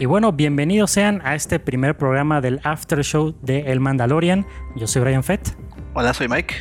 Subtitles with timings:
[0.00, 4.46] Y bueno, bienvenidos sean a este primer programa del After Show de El Mandalorian.
[4.76, 5.56] Yo soy Brian Fett.
[5.92, 6.54] Hola, soy Mike.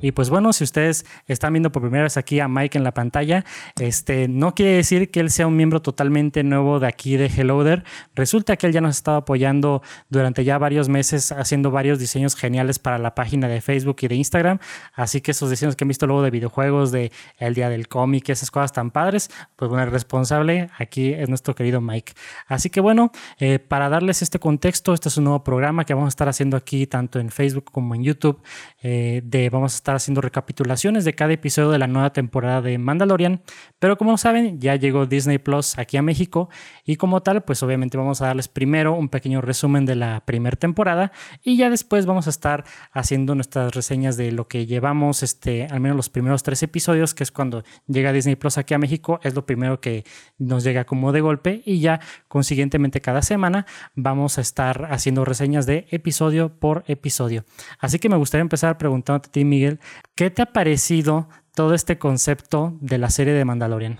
[0.00, 2.92] Y pues bueno, si ustedes están viendo por primera vez aquí a Mike en la
[2.92, 3.44] pantalla,
[3.80, 7.84] este no quiere decir que él sea un miembro totalmente nuevo de aquí de Helloder.
[8.14, 12.34] Resulta que él ya nos ha estado apoyando durante ya varios meses haciendo varios diseños
[12.34, 14.58] geniales para la página de Facebook y de Instagram.
[14.94, 18.28] Así que esos diseños que han visto luego de videojuegos, de el día del cómic,
[18.28, 22.12] esas cosas tan padres, pues bueno, el responsable aquí es nuestro querido Mike.
[22.46, 26.08] Así que bueno, eh, para darles este contexto, este es un nuevo programa que vamos
[26.08, 28.40] a estar haciendo aquí tanto en Facebook como en YouTube.
[28.82, 32.78] Eh, de vamos a estar haciendo recapitulaciones de cada episodio de la nueva temporada de
[32.78, 33.42] Mandalorian,
[33.78, 36.48] pero como saben, ya llegó Disney Plus aquí a México
[36.84, 40.56] y como tal, pues obviamente vamos a darles primero un pequeño resumen de la primera
[40.56, 45.66] temporada y ya después vamos a estar haciendo nuestras reseñas de lo que llevamos, este,
[45.66, 49.20] al menos los primeros tres episodios, que es cuando llega Disney Plus aquí a México,
[49.22, 50.04] es lo primero que
[50.38, 55.66] nos llega como de golpe y ya consiguientemente cada semana vamos a estar haciendo reseñas
[55.66, 57.44] de episodio por episodio.
[57.78, 59.79] Así que me gustaría empezar preguntándote a ti, Miguel,
[60.14, 63.98] ¿Qué te ha parecido todo este concepto de la serie de Mandalorian?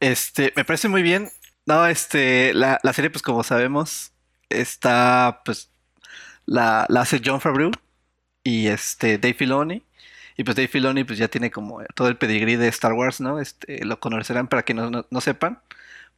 [0.00, 1.30] Este, me parece muy bien.
[1.66, 4.12] No, este, la, serie, pues como sabemos,
[4.48, 5.70] está, pues,
[6.46, 7.70] la, hace John Favreau
[8.42, 9.84] y este, Dave Filoni.
[10.36, 13.40] Y pues Dave Filoni, pues ya tiene como todo el pedigrí de Star Wars, ¿no?
[13.40, 15.60] Este, lo conocerán para que no, sepan,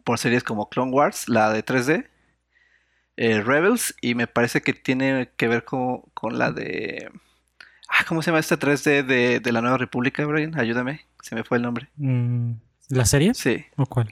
[0.05, 2.09] por series como Clone Wars, la de 3D,
[3.17, 7.11] eh, Rebels, y me parece que tiene que ver con la de
[8.01, 10.59] Ah, ¿cómo se llama esta 3D de, la Nueva República, Brian?
[10.59, 11.91] Ayúdame, se me fue el nombre.
[11.97, 12.53] Mm,
[12.89, 13.35] ¿La serie?
[13.35, 13.67] Sí.
[13.77, 14.09] ¿O cuál?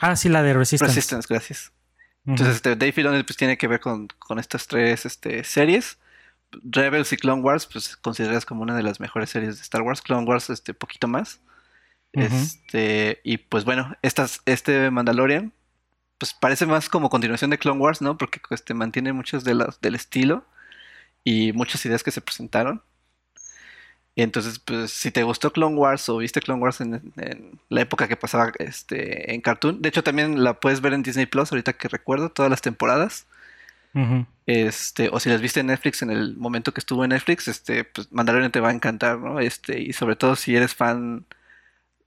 [0.00, 0.92] Ah, sí, la de Resistance.
[0.92, 1.72] Resistance, gracias.
[2.26, 5.98] Entonces, este, Dave Filoni pues, tiene que ver con, estas tres este, series.
[6.64, 10.02] Rebels y Clone Wars, pues consideradas como una de las mejores series de Star Wars.
[10.02, 11.40] Clone Wars, este, poquito más.
[12.12, 15.52] Este, y pues bueno, estas, este Mandalorian,
[16.18, 18.18] pues parece más como continuación de Clone Wars, ¿no?
[18.18, 20.44] Porque este, mantiene muchos de las, del estilo
[21.24, 22.82] y muchas ideas que se presentaron.
[24.14, 27.12] Y entonces, pues, si te gustó Clone Wars o viste Clone Wars en,
[27.68, 31.26] la época que pasaba este, en Cartoon, de hecho también la puedes ver en Disney
[31.26, 33.26] Plus, ahorita que recuerdo, todas las temporadas.
[34.46, 37.84] Este, o si las viste en Netflix en el momento que estuvo en Netflix, este,
[37.84, 39.40] pues Mandalorian te va a encantar, ¿no?
[39.40, 41.24] Este, y sobre todo si eres fan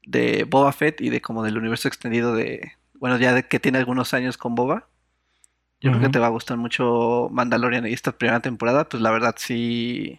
[0.06, 3.80] de Boba Fett y de como del universo extendido de, bueno, ya de que tiene
[3.80, 4.88] algunos años con Boba,
[5.84, 9.12] yo creo que te va a gustar mucho Mandalorian y esta primera temporada, pues la
[9.12, 10.18] verdad sí.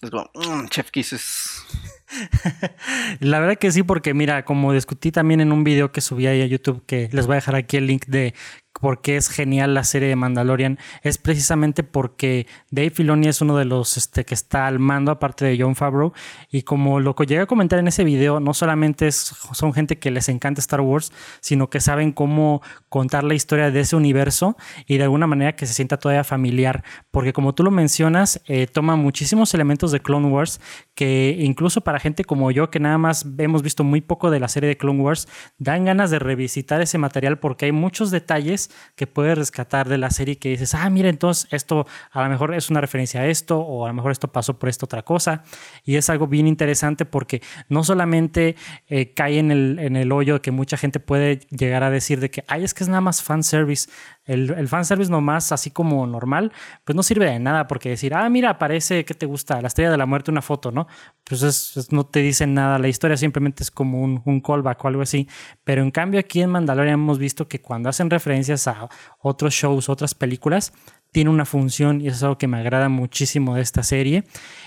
[0.00, 1.62] Es como, mm, Chef Kisses.
[3.20, 6.40] la verdad que sí, porque mira, como discutí también en un video que subí ahí
[6.40, 8.32] a YouTube, que les voy a dejar aquí el link de
[8.80, 13.56] por qué es genial la serie de Mandalorian es precisamente porque Dave Filoni es uno
[13.56, 16.12] de los este, que está al mando, aparte de John Favreau.
[16.50, 20.10] Y como lo que llegué a comentar en ese video, no solamente son gente que
[20.10, 24.56] les encanta Star Wars, sino que saben cómo contar la historia de ese universo
[24.86, 26.84] y de alguna manera que se sienta todavía familiar.
[27.10, 30.60] Porque como tú lo mencionas, eh, toma muchísimos elementos de Clone Wars
[30.94, 34.48] que incluso para gente como yo, que nada más hemos visto muy poco de la
[34.48, 35.28] serie de Clone Wars,
[35.58, 40.10] dan ganas de revisitar ese material porque hay muchos detalles que puedes rescatar de la
[40.10, 43.58] serie que dices, ah, mira, entonces esto a lo mejor es una referencia a esto
[43.58, 45.44] o a lo mejor esto pasó por esta otra cosa.
[45.84, 48.56] Y es algo bien interesante porque no solamente
[48.88, 52.30] eh, cae en el, en el hoyo que mucha gente puede llegar a decir de
[52.30, 53.90] que, ay, es que es nada más fanservice.
[54.28, 56.52] El, el fanservice nomás, así como normal,
[56.84, 59.60] pues no sirve de nada porque decir, ah, mira, aparece, ¿qué te gusta?
[59.60, 60.86] La estrella de la muerte, una foto, ¿no?
[61.24, 65.02] Pues no te dice nada, la historia simplemente es como un, un callback o algo
[65.02, 65.28] así.
[65.64, 68.88] Pero en cambio aquí en Mandalorian hemos visto que cuando hacen referencias a
[69.20, 70.72] otros shows, otras películas,
[71.10, 74.24] tiene una función y eso es algo que me agrada muchísimo de esta serie.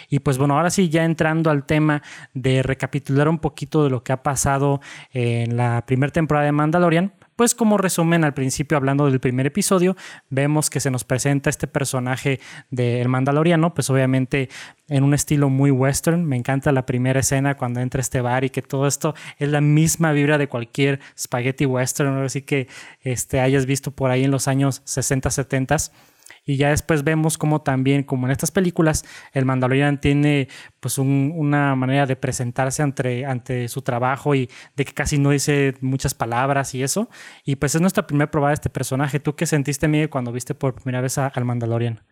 [0.09, 2.01] Y pues bueno, ahora sí, ya entrando al tema
[2.33, 7.13] de recapitular un poquito de lo que ha pasado en la primera temporada de Mandalorian,
[7.41, 9.97] pues como resumen al principio hablando del primer episodio,
[10.29, 14.47] vemos que se nos presenta este personaje del Mandaloriano, pues obviamente
[14.90, 16.23] en un estilo muy western.
[16.23, 19.59] Me encanta la primera escena cuando entra este bar y que todo esto es la
[19.59, 22.67] misma vibra de cualquier spaghetti western, así que
[23.02, 25.78] este, hayas visto por ahí en los años 60, 70
[26.43, 30.47] y ya después vemos como también, como en estas películas, el Mandalorian tiene
[30.79, 35.76] pues una manera de presentarse ante, ante su trabajo y de que casi no dice
[35.82, 37.09] muchas palabras y eso.
[37.46, 39.20] Y pues es nuestra primera prueba de este personaje.
[39.20, 42.03] ¿Tú qué sentiste, Miguel, cuando viste por primera vez al Mandalorian?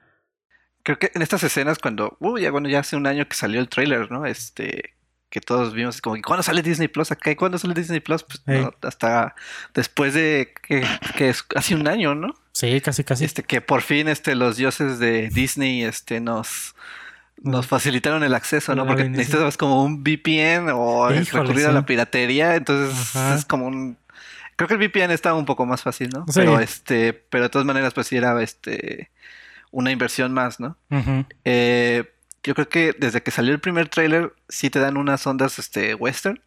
[0.84, 3.60] Creo que en estas escenas cuando, uy, ya bueno, ya hace un año que salió
[3.60, 4.26] el trailer, ¿no?
[4.26, 4.96] Este,
[5.30, 7.32] que todos vimos como, ¿cuándo sale Disney Plus acá?
[7.32, 8.24] ¿Y cuándo sale Disney Plus?
[8.24, 8.40] Pues
[8.82, 9.36] hasta
[9.74, 10.86] después de que,
[11.18, 12.34] que es hace un año, ¿no?
[12.60, 13.24] Sí, casi, casi.
[13.24, 16.76] Este, que por fin este, los dioses de Disney este, nos,
[17.42, 18.86] nos facilitaron el acceso, ¿no?
[18.86, 23.98] Porque necesitas como un VPN o recurrir a la piratería, entonces es como un
[24.58, 26.26] Creo que el VPN estaba un poco más fácil, ¿no?
[26.28, 26.34] Sí.
[26.36, 29.10] Pero este, pero de todas maneras, pues sí era este
[29.72, 30.76] una inversión más, ¿no?
[31.46, 32.12] Eh,
[32.44, 35.96] yo creo que desde que salió el primer tráiler, sí te dan unas ondas este,
[35.96, 36.42] western.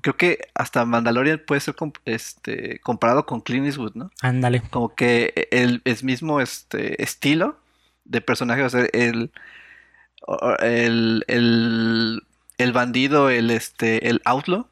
[0.00, 1.74] Creo que hasta Mandalorian puede ser
[2.04, 4.10] este, comparado con Clint Eastwood, ¿no?
[4.20, 4.62] Ándale.
[4.70, 7.56] Como que el, es mismo este, estilo
[8.04, 9.32] de personaje, o sea, el,
[10.60, 12.22] el, el,
[12.58, 14.66] el bandido, el, este, el outlaw.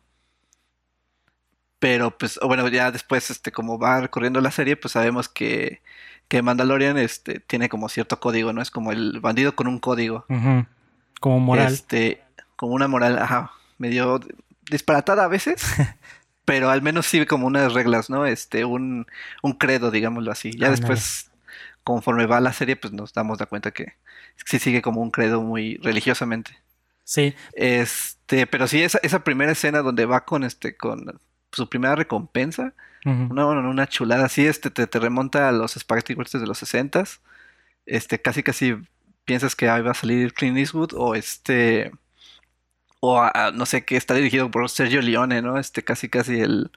[1.79, 5.81] Pero pues, bueno, ya después, este, como va recorriendo la serie, pues sabemos que,
[6.29, 8.61] que Mandalorian este, tiene como cierto código, ¿no?
[8.61, 10.27] Es como el bandido con un código.
[11.21, 11.73] Como moral.
[11.73, 12.23] Este,
[12.57, 14.21] como una moral, ajá, medio
[14.71, 15.63] disparatada a veces,
[16.45, 18.27] pero al menos sí como unas reglas, ¿no?
[18.27, 19.07] Este, un,
[19.43, 20.53] un credo, digámoslo así.
[20.53, 20.77] Ya Ándale.
[20.77, 21.31] después,
[21.85, 23.95] conforme va la serie, pues nos damos de cuenta que
[24.47, 26.57] sí sigue como un credo muy religiosamente.
[27.05, 27.35] Sí.
[27.53, 31.21] Este, pero sí, esa, esa primera escena donde va con este, con
[31.53, 32.73] su primera recompensa,
[33.05, 33.29] Ujú.
[33.31, 36.63] una, una, una chulada así, este, te, te remonta a los Spaghetti Westerns de los
[36.63, 37.19] 60s.
[37.87, 38.77] Este, casi casi
[39.25, 41.91] piensas que ahí va a salir Clint Eastwood o este,
[43.01, 45.59] o a- a- no sé, que está dirigido por Sergio Leone, ¿no?
[45.59, 46.71] Este, casi casi el,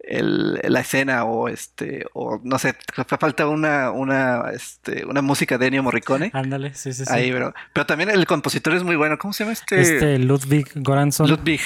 [0.00, 5.58] el, la escena o este, o no sé, fa- falta una, una, este, una música
[5.58, 6.30] de Ennio Morricone.
[6.32, 7.12] Ándale, sí, sí, sí.
[7.12, 9.18] Ahí, pero, pero también el compositor es muy bueno.
[9.18, 9.80] ¿Cómo se llama este?
[9.80, 11.28] Este Ludwig Goranson.
[11.28, 11.60] Ludwig.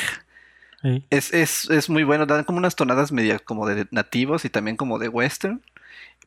[0.82, 1.04] Sí.
[1.10, 4.76] Es, es, es muy bueno, dan como unas tonadas media como de nativos y también
[4.76, 5.62] como de western.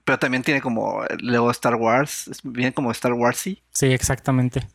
[0.06, 3.64] Pero también tiene como luego Star Wars, bien como Star Warsy.
[3.72, 4.68] Sí, exactamente.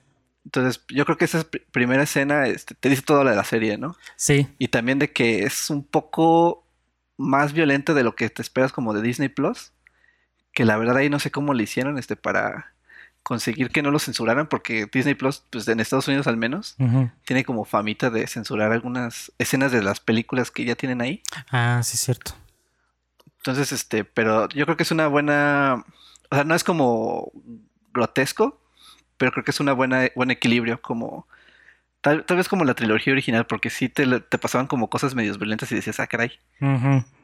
[0.45, 3.45] Entonces, yo creo que esa pr- primera escena este, te dice todo lo de la
[3.45, 3.95] serie, ¿no?
[4.17, 6.67] Sí, Y también de que es un poco
[7.17, 9.73] más violenta de lo que te esperas como de Disney Plus.
[10.53, 12.73] Que la verdad ahí no sé cómo le hicieron este para
[13.23, 16.75] conseguir que no lo censuraran, porque Disney Plus, pues en Estados Unidos al menos,
[17.27, 21.23] tiene como famita de censurar algunas escenas de las películas que ya tienen ahí.
[21.51, 22.33] Ah, sí, es cierto.
[23.37, 25.85] Entonces, este, pero yo creo que es una buena,
[26.31, 27.31] o sea, no es como
[27.93, 28.60] grotesco,
[29.21, 31.29] pero creo que es una buena, buen equilibrio, como
[32.01, 35.39] tal, tal vez como la trilogía original, porque sí te, te pasaban como cosas medios
[35.39, 36.41] violentas y decías, ah, caray,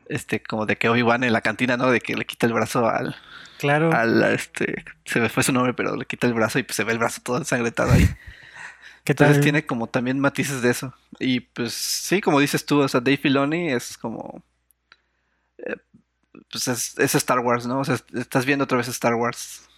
[0.09, 1.91] este, como de que Obi-Wan en la cantina, ¿no?
[1.91, 3.17] De que le quita el brazo al,
[3.59, 3.93] Claro.
[3.93, 6.85] al, este, se me fue su nombre, pero le quita el brazo y pues se
[6.85, 8.07] ve el brazo todo ensangrentado ahí.
[9.05, 9.29] ¿Qué tal?
[9.29, 10.95] Entonces tiene como también matices de eso.
[11.21, 14.43] Y pues sí, como dices tú, o sea, Dave Filoni es como...
[15.59, 15.77] eh,
[16.51, 17.81] pues es, es Star Wars, ¿no?
[17.81, 19.69] O sea, estás viendo otra vez Star Wars.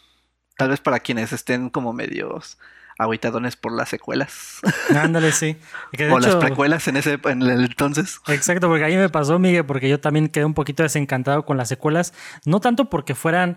[0.59, 2.59] Tal vez para quienes estén como medios
[2.99, 4.59] aguitadones por las secuelas.
[4.91, 5.57] Ándale, sí.
[5.93, 8.19] Que de o las precuelas en ese en el entonces.
[8.27, 11.69] Exacto, porque ahí me pasó, Miguel, porque yo también quedé un poquito desencantado con las
[11.69, 12.13] secuelas.
[12.45, 13.57] No tanto porque fueran,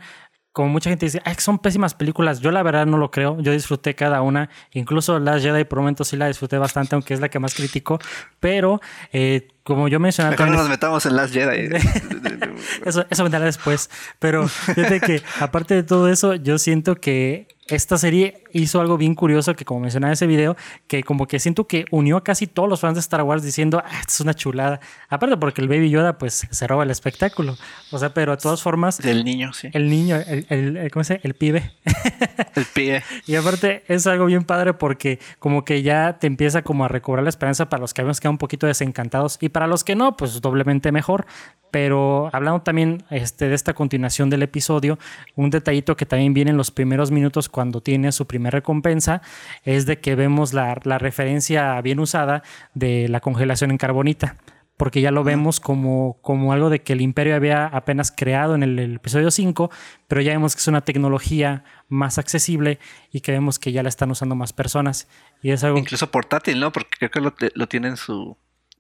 [0.52, 2.40] como mucha gente dice, "Ay, son pésimas películas.
[2.42, 3.40] Yo la verdad no lo creo.
[3.42, 4.50] Yo disfruté cada una.
[4.74, 8.00] Incluso Last Jedi por momentos sí la disfruté bastante, aunque es la que más critico.
[8.40, 8.82] Pero,
[9.14, 11.70] eh, como yo mencionaba Mejor nos metamos en Last Jedi.
[12.86, 13.90] Eso, eso vendrá después.
[14.20, 19.16] Pero fíjate que, aparte de todo eso, yo siento que esta serie hizo algo bien
[19.16, 20.56] curioso que, como mencionaba en ese video,
[20.88, 23.82] que como que siento que unió a casi todos los fans de Star Wars diciendo,
[23.84, 24.80] ah, esto es una chulada.
[25.10, 27.58] Aparte porque el Baby Yoda, pues, se roba el espectáculo.
[27.92, 29.70] O sea, pero de todas formas, Del niño, sí.
[29.74, 31.28] el niño, el, el- el- ¿cómo se dice?
[31.28, 31.72] El pibe.
[32.56, 33.04] El pie.
[33.28, 37.24] Y aparte es algo bien padre porque como que ya te empieza como a recobrar
[37.24, 40.18] la esperanza para los que habíamos quedado un poquito desencantados y para los que no,
[40.18, 41.26] pues doblemente mejor.
[41.72, 45.00] Pero hablando también este, de esta continuación del episodio,
[45.36, 49.22] un detallito que también viene en los primeros minutos cuando tiene su primera recompensa
[49.64, 54.36] es de que vemos la, la referencia bien usada de la congelación en carbonita
[54.82, 58.64] porque ya lo vemos como, como algo de que el imperio había apenas creado en
[58.64, 59.70] el, el episodio 5,
[60.08, 62.80] pero ya vemos que es una tecnología más accesible
[63.12, 65.08] y que vemos que ya la están usando más personas.
[65.44, 65.78] Y es algo...
[65.78, 66.72] Incluso portátil, ¿no?
[66.72, 68.36] Porque creo que lo, lo tiene en su...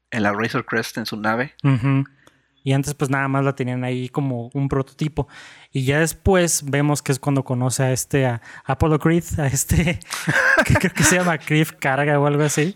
[0.10, 1.53] En la Razor Crest, en su nave.
[1.63, 2.05] Ujú.
[2.63, 5.27] Y antes pues nada más la tenían ahí como un prototipo.
[5.71, 9.99] Y ya después vemos que es cuando conoce a este, a Apollo Creed, a este,
[10.65, 12.75] que creo que se llama Creed Carga o algo así.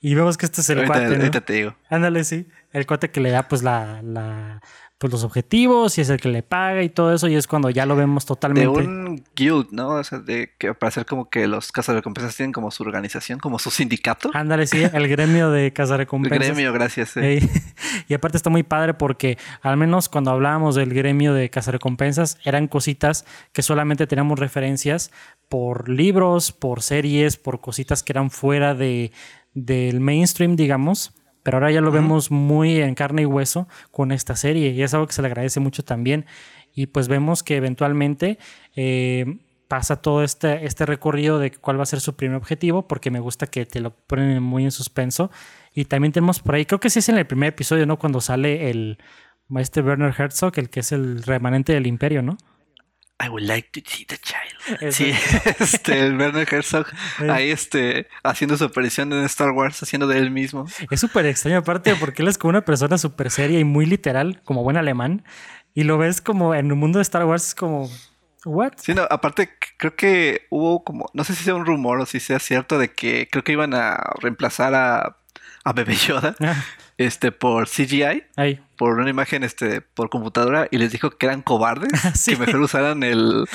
[0.00, 1.16] Y vemos que este es el ahorita, cuate, ¿no?
[1.16, 1.74] ahorita te digo.
[1.90, 2.48] Ándale, sí.
[2.72, 4.62] El cuate que le da pues la, la
[5.00, 7.70] pues los objetivos y es el que le paga y todo eso y es cuando
[7.70, 8.82] ya lo vemos totalmente.
[8.82, 9.92] De un guild, ¿no?
[9.92, 13.58] O sea, de que para hacer como que los cazarrecompensas tienen como su organización, como
[13.58, 14.30] su sindicato.
[14.34, 16.48] Ándale, sí, el gremio de El cazarrecompensas.
[16.48, 17.16] gremio, gracias.
[17.16, 17.40] eh.
[18.08, 22.68] Y aparte está muy padre porque al menos cuando hablábamos del gremio de cazarrecompensas eran
[22.68, 25.10] cositas que solamente teníamos referencias
[25.48, 29.12] por libros, por series, por cositas que eran fuera de,
[29.54, 31.14] del mainstream, digamos.
[31.42, 34.92] Pero ahora ya lo vemos muy en carne y hueso con esta serie y es
[34.94, 36.26] algo que se le agradece mucho también.
[36.74, 38.38] Y pues vemos que eventualmente
[38.76, 43.12] eh, pasa todo este, este recorrido de cuál va a ser su primer objetivo, porque
[43.12, 45.30] me gusta que te lo ponen muy en suspenso.
[45.72, 47.96] Y también tenemos por ahí, creo que sí es en el primer episodio, ¿no?
[47.96, 48.98] Cuando sale el,
[49.56, 52.36] Este Werner Herzog, el que es el remanente del imperio, ¿no?
[53.22, 54.92] I would like to see the child.
[54.92, 55.12] Sí,
[55.60, 56.86] este, el Werner Herzog
[57.28, 60.64] ahí este, haciendo su aparición en Star Wars, haciendo de él mismo.
[60.90, 64.40] Es súper extraño aparte porque él es como una persona súper seria y muy literal,
[64.44, 65.22] como buen alemán.
[65.74, 67.90] Y lo ves como en el mundo de Star Wars es como,
[68.46, 68.72] ¿what?
[68.76, 72.20] Sí, no, aparte creo que hubo como, no sé si sea un rumor o si
[72.20, 75.18] sea cierto de que creo que iban a reemplazar a,
[75.64, 76.34] a Bebé Yoda.
[77.00, 78.24] Este, por CGI,
[78.76, 81.90] por una imagen este, por computadora, y les dijo que eran cobardes,
[82.26, 83.46] que mejor usaran el,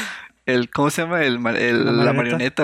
[0.47, 1.21] el, ¿cómo se llama?
[1.21, 2.63] El, la marioneta,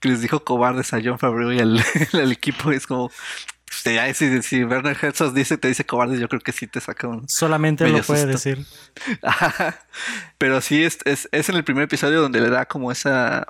[0.00, 1.80] que les dijo cobardes a John Favreau y al,
[2.32, 3.12] equipo, es como,
[3.70, 7.06] este, si, si, Werner Herzog dice, te dice cobardes, yo creo que sí te saca
[7.06, 7.28] un.
[7.28, 8.66] Solamente lo puede decir.
[10.38, 13.46] Pero sí, es, es, es, en el primer episodio donde le da como esa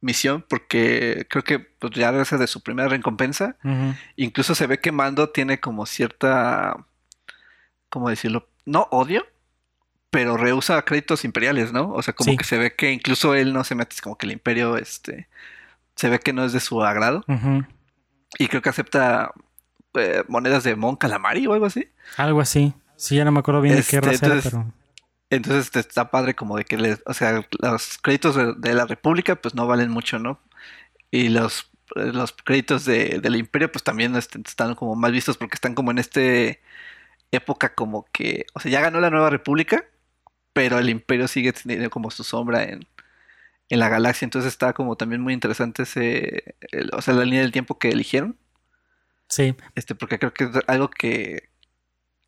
[0.00, 3.56] misión porque creo que pues, ya gracias de su primera recompensa.
[4.16, 6.76] Incluso se ve que Mando tiene como cierta,
[7.88, 8.48] ¿cómo decirlo?
[8.64, 9.26] No odio,
[10.10, 11.92] pero rehúsa créditos imperiales, ¿no?
[11.92, 14.32] O sea, como que se ve que incluso él no se mete, como que el
[14.32, 15.28] imperio, este,
[15.94, 17.24] se ve que no es de su agrado.
[18.38, 19.32] Y creo que acepta
[19.94, 21.88] eh, monedas de Mon Calamari o algo así.
[22.16, 22.74] Algo así.
[22.96, 24.72] Sí, ya no me acuerdo bien de qué este, raza era, pero...
[25.30, 29.54] Entonces está padre como de que, les, o sea, los créditos de, la República pues
[29.54, 30.40] no valen mucho, ¿no?
[31.10, 35.54] Y los, los créditos de, del Imperio pues también este, están como mal vistos porque
[35.54, 36.60] están como en este
[37.32, 39.84] época como que, o sea, ya ganó la Nueva República,
[40.52, 42.86] pero el Imperio sigue teniendo como su sombra en,
[43.68, 46.56] en la galaxia, entonces está como también muy interesante ese,
[46.92, 48.36] o sea, la línea del tiempo que eligieron.
[49.28, 49.54] Sí.
[49.76, 51.50] Este, porque creo que es algo que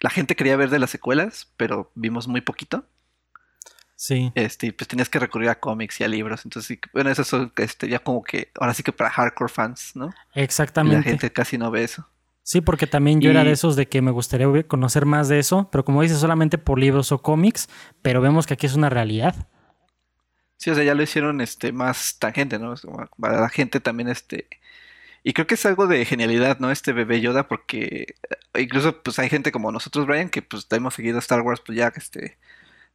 [0.00, 2.86] la gente quería ver de las secuelas, pero vimos muy poquito.
[4.02, 4.32] Sí.
[4.34, 6.44] Este, pues tenías que recurrir a cómics y a libros.
[6.44, 10.12] Entonces, bueno, eso es este, ya como que, ahora sí que para hardcore fans, ¿no?
[10.34, 10.96] Exactamente.
[10.96, 12.08] la gente casi no ve eso.
[12.42, 15.68] Sí, porque también yo era de esos de que me gustaría conocer más de eso,
[15.70, 17.68] pero como dices, solamente por libros o cómics,
[18.02, 19.48] pero vemos que aquí es una realidad.
[20.56, 22.74] Sí, o sea, ya lo hicieron este más tangente, ¿no?
[23.20, 24.48] Para la gente también este
[25.22, 26.72] y creo que es algo de genialidad, ¿no?
[26.72, 28.16] Este bebé Yoda, porque
[28.54, 31.78] eh, incluso pues hay gente como nosotros, Brian, que pues hemos seguido Star Wars pues
[31.78, 32.36] ya este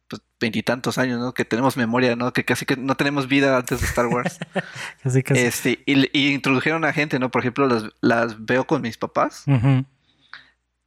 [0.08, 1.34] pues veintitantos años, ¿no?
[1.34, 2.32] Que tenemos memoria, ¿no?
[2.32, 4.38] Que casi que no tenemos vida antes de Star Wars.
[5.02, 5.40] casi, casi.
[5.40, 7.30] Este, y, introdujeron a gente, ¿no?
[7.30, 9.44] Por ejemplo, las, las veo con mis papás.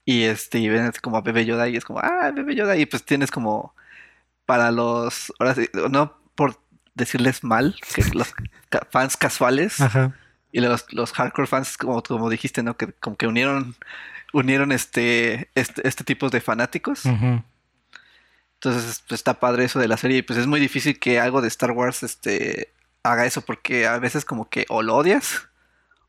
[0.05, 2.75] Y este, y ven como a Bebé Yoda y es como, ah, Bebé Yoda.
[2.77, 3.75] Y pues tienes como
[4.45, 6.59] para los, ahora sí, no por
[6.95, 8.33] decirles mal, que los
[8.89, 9.79] fans casuales.
[9.79, 10.15] Ajá
[10.51, 12.75] y los, los hardcore fans, como, como dijiste, ¿no?
[12.75, 13.75] Que como que unieron,
[14.33, 17.03] unieron este, este, este tipo de fanáticos.
[18.63, 20.20] Entonces, pues, está padre eso de la serie.
[20.20, 23.98] Y pues es muy difícil que algo de Star Wars este, haga eso, porque a
[23.98, 25.50] veces como que o lo odias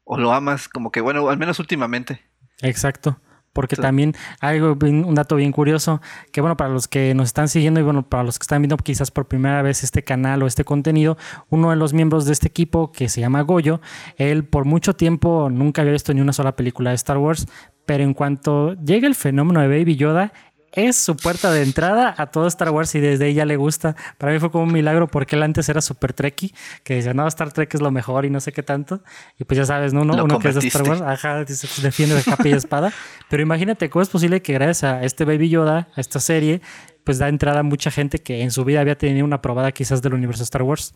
[0.04, 2.20] o lo amas, como que, bueno, al menos últimamente.
[2.60, 3.18] Exacto.
[3.54, 6.00] Porque también hay un dato bien curioso,
[6.32, 8.78] que bueno, para los que nos están siguiendo y bueno, para los que están viendo
[8.78, 11.18] quizás por primera vez este canal o este contenido,
[11.50, 13.82] uno de los miembros de este equipo que se llama Goyo,
[14.16, 17.46] él por mucho tiempo nunca había visto ni una sola película de Star Wars,
[17.84, 20.32] pero en cuanto llega el fenómeno de Baby Yoda,
[20.72, 23.94] es su puerta de entrada a todo Star Wars y desde ya le gusta.
[24.18, 27.26] Para mí fue como un milagro porque él antes era super trekkie, que decía, no,
[27.28, 29.02] Star Trek es lo mejor y no sé qué tanto.
[29.38, 30.02] Y pues ya sabes, ¿no?
[30.02, 32.92] Uno, que es de Star Wars, ajá, se pues, defiende de capa y espada.
[33.28, 36.62] Pero imagínate cómo es posible que gracias a este Baby Yoda, a esta serie,
[37.04, 40.02] pues da entrada a mucha gente que en su vida había tenido una probada quizás
[40.02, 40.94] del universo Star Wars.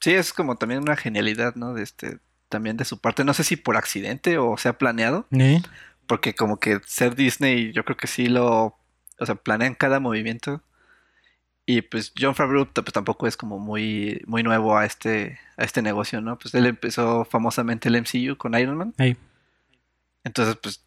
[0.00, 1.74] Sí, es como también una genialidad, ¿no?
[1.74, 3.24] De este, también de su parte.
[3.24, 5.26] No sé si por accidente o sea planeado.
[5.32, 5.60] ¿Eh?
[6.08, 8.76] Porque como que ser Disney, yo creo que sí lo,
[9.20, 10.62] o sea, planean cada movimiento.
[11.66, 15.82] Y pues John Favreau pues, tampoco es como muy, muy nuevo a este, a este
[15.82, 16.38] negocio, ¿no?
[16.38, 18.94] Pues él empezó famosamente el MCU con Iron Man.
[20.24, 20.82] Entonces, pues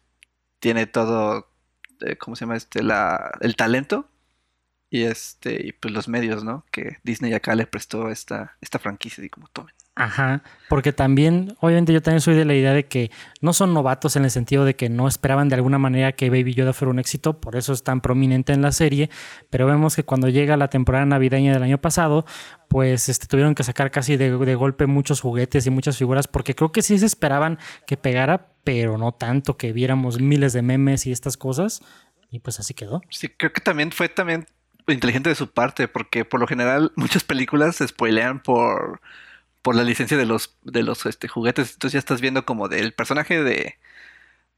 [0.58, 1.48] tiene todo,
[2.00, 2.56] eh, ¿cómo se llama?
[2.56, 4.08] Este, la, el talento
[4.90, 6.66] y este, y pues los medios, ¿no?
[6.72, 9.74] Que Disney acá le prestó esta, esta franquicia y como tomen.
[9.94, 13.10] Ajá, porque también, obviamente yo también soy de la idea de que
[13.42, 16.54] no son novatos en el sentido de que no esperaban de alguna manera que Baby
[16.54, 19.10] Yoda fuera un éxito, por eso es tan prominente en la serie,
[19.50, 22.24] pero vemos que cuando llega la temporada navideña del año pasado,
[22.68, 26.72] pues este, tuvieron que sacar casi de, golpe muchos juguetes y muchas figuras, porque creo
[26.72, 31.12] que sí se esperaban que pegara, pero no tanto que viéramos miles de memes y
[31.12, 31.82] estas cosas,
[32.30, 33.02] y pues así quedó.
[33.10, 34.46] Sí, creo que también fue también
[34.88, 39.02] inteligente de su parte, porque por lo general muchas películas se spoilean por
[39.62, 41.72] por la licencia de los, de los este, juguetes.
[41.72, 43.78] Entonces ya estás viendo como del personaje de,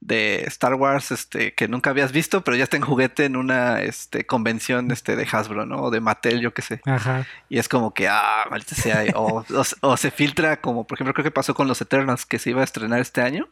[0.00, 3.82] de Star Wars este, que nunca habías visto, pero ya está en juguete en una
[3.82, 5.76] este, convención este, de Hasbro, ¿no?
[5.84, 6.80] O de Mattel, yo qué sé.
[6.84, 7.26] Ajá.
[7.48, 9.04] Y es como que, ah, maldita sea.
[9.14, 9.44] o,
[9.80, 12.60] o, se filtra como, por ejemplo, creo que pasó con los Eternals que se iba
[12.60, 13.48] a estrenar este año.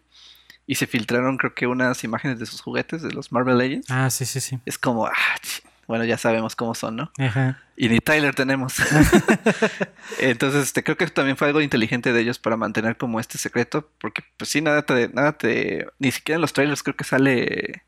[0.66, 3.90] y se filtraron creo que unas imágenes de sus juguetes, de los Marvel Legends.
[3.90, 4.58] Ah, sí, sí, sí.
[4.64, 7.12] Es como, ah, ch- bueno, ya sabemos cómo son, ¿no?
[7.18, 7.58] Ajá.
[7.76, 8.74] Y ni Tyler tenemos.
[10.20, 13.90] Entonces, este, creo que también fue algo inteligente de ellos para mantener como este secreto,
[14.00, 17.82] porque pues sí, nada te, nada te, ni siquiera en los trailers creo que sale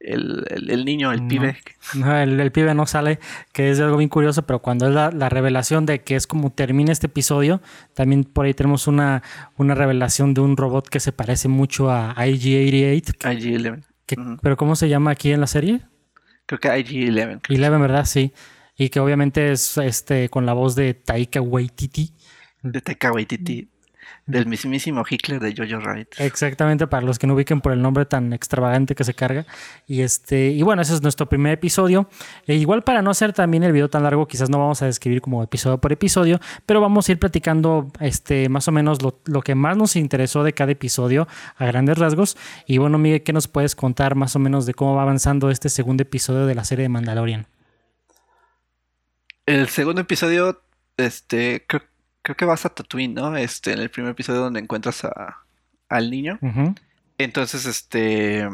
[0.00, 1.28] el, el- el niño, el No.
[1.28, 1.56] pibe.
[1.94, 3.18] No, el, el pibe no sale,
[3.52, 6.50] que es algo bien curioso, pero cuando es la, la revelación de que es como
[6.50, 7.60] termina este episodio,
[7.94, 9.22] también por ahí tenemos una,
[9.56, 13.16] una revelación de un robot que se parece mucho a IG-88.
[13.18, 13.84] que- IG-11.
[14.06, 14.36] que- Ujú.
[14.42, 15.80] ¿Pero cómo se llama aquí en la serie?
[16.50, 17.40] Creo que IG-11.
[17.42, 17.56] creo.
[17.58, 18.04] Eleven, ¿verdad?
[18.04, 18.32] Sí.
[18.76, 22.12] Y que obviamente es este con la voz de Taika Waititi.
[22.62, 23.68] De Taika Waititi.
[24.30, 26.08] Del mismísimo Hitler de Jojo Rabbit.
[26.18, 29.46] Exactamente, para los que no ubiquen por el nombre tan extravagante que se carga.
[29.86, 32.08] Y este, y bueno, ese es nuestro primer episodio.
[32.46, 35.20] E igual para no hacer también el video tan largo, quizás no vamos a describir
[35.20, 39.42] como episodio por episodio, pero vamos a ir platicando este, más o menos lo, lo
[39.42, 42.36] que más nos interesó de cada episodio a grandes rasgos.
[42.66, 45.68] Y bueno, Miguel, ¿qué nos puedes contar más o menos de cómo va avanzando este
[45.68, 47.46] segundo episodio de la serie de Mandalorian?
[49.46, 50.62] El segundo episodio,
[50.96, 51.82] este, creo,
[52.22, 53.36] creo que vas a Tatooine, ¿no?
[53.36, 55.38] Este, en el primer episodio donde encuentras a,
[55.88, 56.38] al niño.
[56.42, 56.74] Ujú,
[57.18, 58.48] Entonces, este,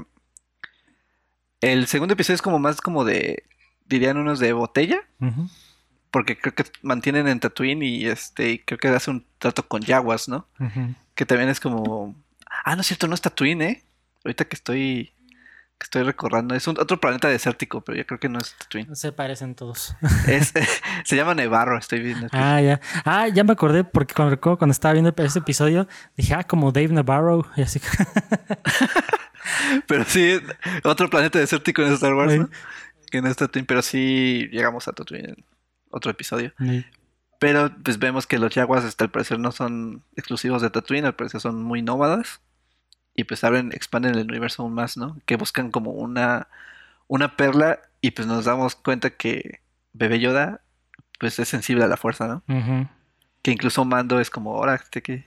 [1.61, 3.45] el segundo episodio es como más como de,
[3.87, 5.01] dirían unos de botella,
[6.11, 9.83] porque creo que mantienen en Tatooine y este, y creo que hace un trato con
[9.83, 10.47] Yaguas, ¿no?
[10.61, 10.95] Ujú.
[11.15, 12.15] Que también es como,
[12.65, 13.83] ah, no es cierto, no es Tatooine, ¿eh?
[14.25, 15.13] Ahorita que estoy,
[15.79, 18.97] que estoy recordando, es un otro planeta desértico, pero yo creo que no es Tatooine.
[18.97, 19.95] Se parecen todos.
[20.27, 20.53] Es,
[21.05, 22.27] se llama Nevarro, estoy viendo.
[22.27, 22.37] aquí.
[22.39, 22.81] Ah, ya.
[23.05, 26.89] Ah, ya me acordé porque cuando, cuando estaba viendo ese episodio dije, ah, como Dave
[26.89, 27.47] Navarro.
[27.57, 27.81] Y así.
[29.87, 30.41] Pero sí,
[30.83, 32.35] otro planeta desértico en Star Wars.
[33.11, 35.45] Que no es Tatooine, pero sí llegamos a Tatooine en
[35.91, 36.53] otro episodio.
[36.59, 36.85] Sí.
[37.39, 41.15] Pero pues vemos que los Jaguars hasta al parecer no son exclusivos de Tatooine, al
[41.15, 42.41] parecer son muy nómadas.
[43.17, 45.19] Y pues abren, expanden el universo aún más, ¿no?
[45.25, 46.49] Que buscan como una,
[47.09, 49.61] una perla y pues nos damos cuenta que
[49.95, 50.61] Bebé Yoda
[51.19, 52.43] pues es sensible a la fuerza, ¿no?
[53.43, 55.27] Que incluso Mando es como, ahora este que...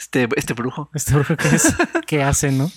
[0.00, 0.90] Este, este brujo.
[0.92, 1.74] Este brujo que es,
[2.06, 2.68] que hace, ¿no?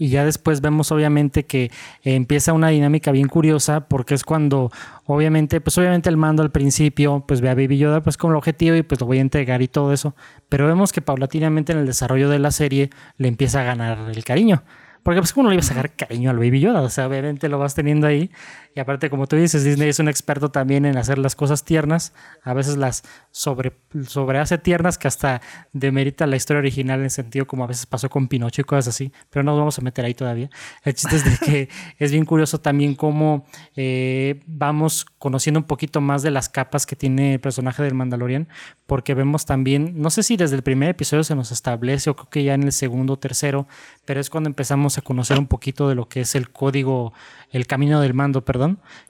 [0.00, 1.70] Y ya después vemos obviamente que eh,
[2.14, 4.70] empieza una dinámica bien curiosa porque es cuando
[5.06, 8.36] obviamente, pues obviamente el mando al principio pues ve a Baby Yoda pues como el
[8.36, 10.14] objetivo y pues lo voy a entregar y todo eso,
[10.48, 14.24] pero vemos que paulatinamente en el desarrollo de la serie le empieza a ganar el
[14.24, 14.62] cariño.
[15.02, 17.48] Porque pues cómo no le ibas a sacar cariño al Baby Yoda, o sea, obviamente
[17.48, 18.30] lo vas teniendo ahí
[18.78, 22.12] y aparte como tú dices, Disney es un experto también en hacer las cosas tiernas,
[22.44, 23.72] a veces las sobre
[24.06, 28.08] sobrehace tiernas que hasta demerita la historia original en el sentido como a veces pasó
[28.08, 30.48] con Pinocho y cosas así, pero no nos vamos a meter ahí todavía.
[30.84, 36.00] El chiste es de que es bien curioso también cómo eh, vamos conociendo un poquito
[36.00, 38.46] más de las capas que tiene el personaje del Mandalorian,
[38.86, 42.30] porque vemos también, no sé si desde el primer episodio se nos establece o creo
[42.30, 43.66] que ya en el segundo o tercero,
[44.04, 47.12] pero es cuando empezamos a conocer un poquito de lo que es el código,
[47.50, 48.67] el camino del mando, perdón,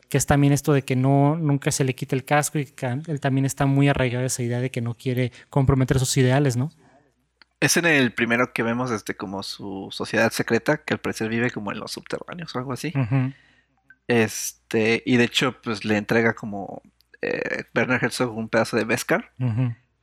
[0.08, 2.86] que es también esto de que no nunca se le quite el casco y que
[2.86, 6.56] él también está muy arraigado a esa idea de que no quiere comprometer sus ideales,
[6.56, 6.70] ¿no?
[7.60, 11.50] Es en el primero que vemos este como su sociedad secreta, que al parecer vive
[11.50, 12.92] como en los subterráneos o algo así.
[14.06, 16.82] Este, y de hecho, pues le entrega como
[17.20, 19.32] eh, Werner Herzog un pedazo de Beskar,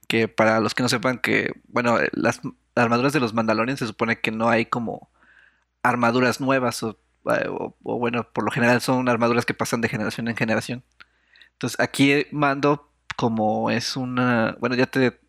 [0.07, 2.41] que para los que no sepan que, bueno, las
[2.75, 5.09] armaduras de los Mandalorians se supone que no hay como
[5.81, 6.99] armaduras nuevas o,
[7.49, 10.83] o- o, bueno, por lo general son armaduras que pasan de generación en generación.
[11.53, 15.19] Entonces aquí Mando como es una, bueno, ya te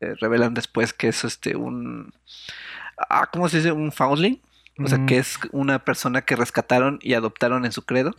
[0.00, 2.12] eh, revelan después que es este un,
[3.10, 3.72] ah, ¿cómo se dice?
[3.72, 4.40] Un foundling.
[4.78, 8.12] O sea, que es una persona que rescataron y adoptaron en su credo.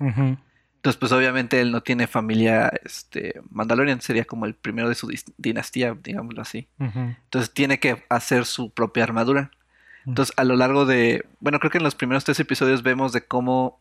[0.75, 5.09] Entonces, pues obviamente él no tiene familia, este, Mandalorian sería como el primero de su
[5.37, 6.67] dinastía, digámoslo así.
[7.23, 9.49] Entonces tiene que hacer su propia armadura.
[10.05, 13.25] Entonces, a lo largo de, bueno, creo que en los primeros tres episodios vemos de
[13.25, 13.79] cómo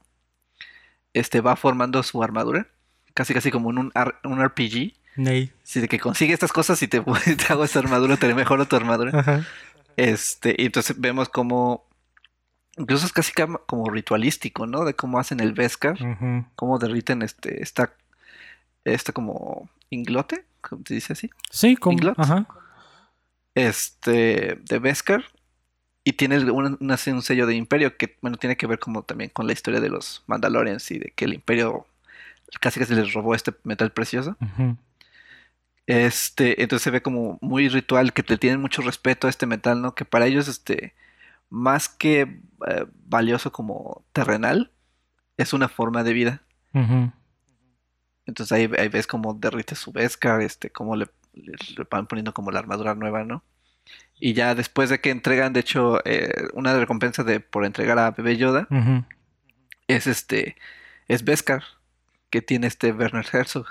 [1.15, 2.69] este va formando su armadura,
[3.15, 3.93] casi casi como en un,
[4.25, 4.95] un RPG.
[5.17, 5.53] Ney.
[5.63, 7.01] Si de que consigue estas cosas y te,
[7.47, 9.19] te hago esta armadura, te mejoro tu armadura.
[9.19, 9.47] Ajá.
[9.97, 11.85] Este, y entonces vemos cómo,
[12.77, 13.33] incluso es casi
[13.67, 14.85] como ritualístico, ¿no?
[14.85, 16.03] De cómo hacen el Beskar.
[16.03, 16.47] Ujú.
[16.55, 17.93] cómo derriten este esta
[18.85, 21.31] esta como inglote, ¿cómo se dice así?
[21.51, 21.99] Sí, como.
[22.17, 22.47] Ajá.
[23.55, 25.25] Este de Beskar
[26.05, 29.31] y tiene un, un- un sello de imperio que bueno tiene que ver como también
[29.31, 31.87] con la historia de los Mandalorians y de que el imperio
[32.61, 34.37] casi que se les robó este metal precioso.
[35.87, 39.83] Este, entonces se ve como muy ritual que te tienen mucho respeto a este metal,
[39.83, 39.95] ¿no?
[39.95, 40.95] Que para ellos este
[41.51, 42.21] más que
[42.69, 44.71] eh, valioso como terrenal
[45.37, 46.43] es una forma de vida.
[48.27, 52.33] Entonces ahí, ahí ves cómo derrite su Beskar, este, cómo le, le- le van poniendo
[52.33, 53.43] como la armadura nueva, ¿no?
[54.19, 58.13] Y ya después de que entregan, de hecho, eh, una recompensa de por entregar a
[58.13, 58.69] Bebé Yoda
[59.89, 60.57] es este,
[61.09, 61.65] es Beskar,
[62.31, 63.67] que tiene este Werner Herzog,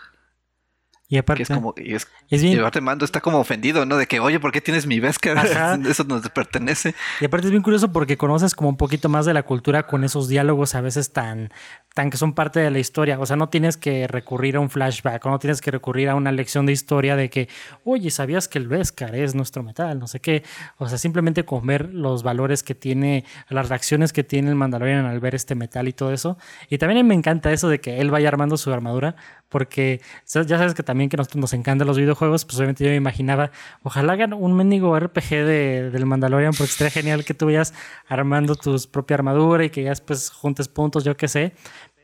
[1.11, 3.85] Y aparte, que es como, y es, es y bien, aparte Mando está como ofendido,
[3.85, 3.97] ¿no?
[3.97, 5.37] De que, oye, ¿por qué tienes mi Beskar?
[5.37, 5.77] Ajá.
[5.89, 6.95] Eso nos pertenece.
[7.19, 10.05] y aparte es bien curioso porque conoces como un poquito más de la cultura con
[10.05, 11.51] esos diálogos a veces tan,
[11.93, 13.19] tan que son parte de la historia.
[13.19, 16.15] O sea, no tienes que recurrir a un flashback o no tienes que recurrir a
[16.15, 17.49] una lección de historia de que,
[17.83, 19.99] oye, ¿sabías que el Beskar es nuestro metal?
[19.99, 20.43] No sé qué.
[20.77, 25.05] O sea, simplemente con ver los valores que tiene, las reacciones que tiene el Mandalorian
[25.05, 26.37] al ver este metal y todo eso.
[26.69, 29.17] Y también me encanta eso de que él vaya armando su armadura
[29.51, 32.95] porque ya sabes que también que nosotros nos encantan los videojuegos, pues obviamente yo me
[32.95, 33.51] imaginaba,
[33.83, 37.73] ojalá hagan un mendigo RPG de, del Mandalorian porque estaría genial que tú vayas
[38.07, 41.53] armando tu propia armadura y que ya después juntes puntos, yo qué sé.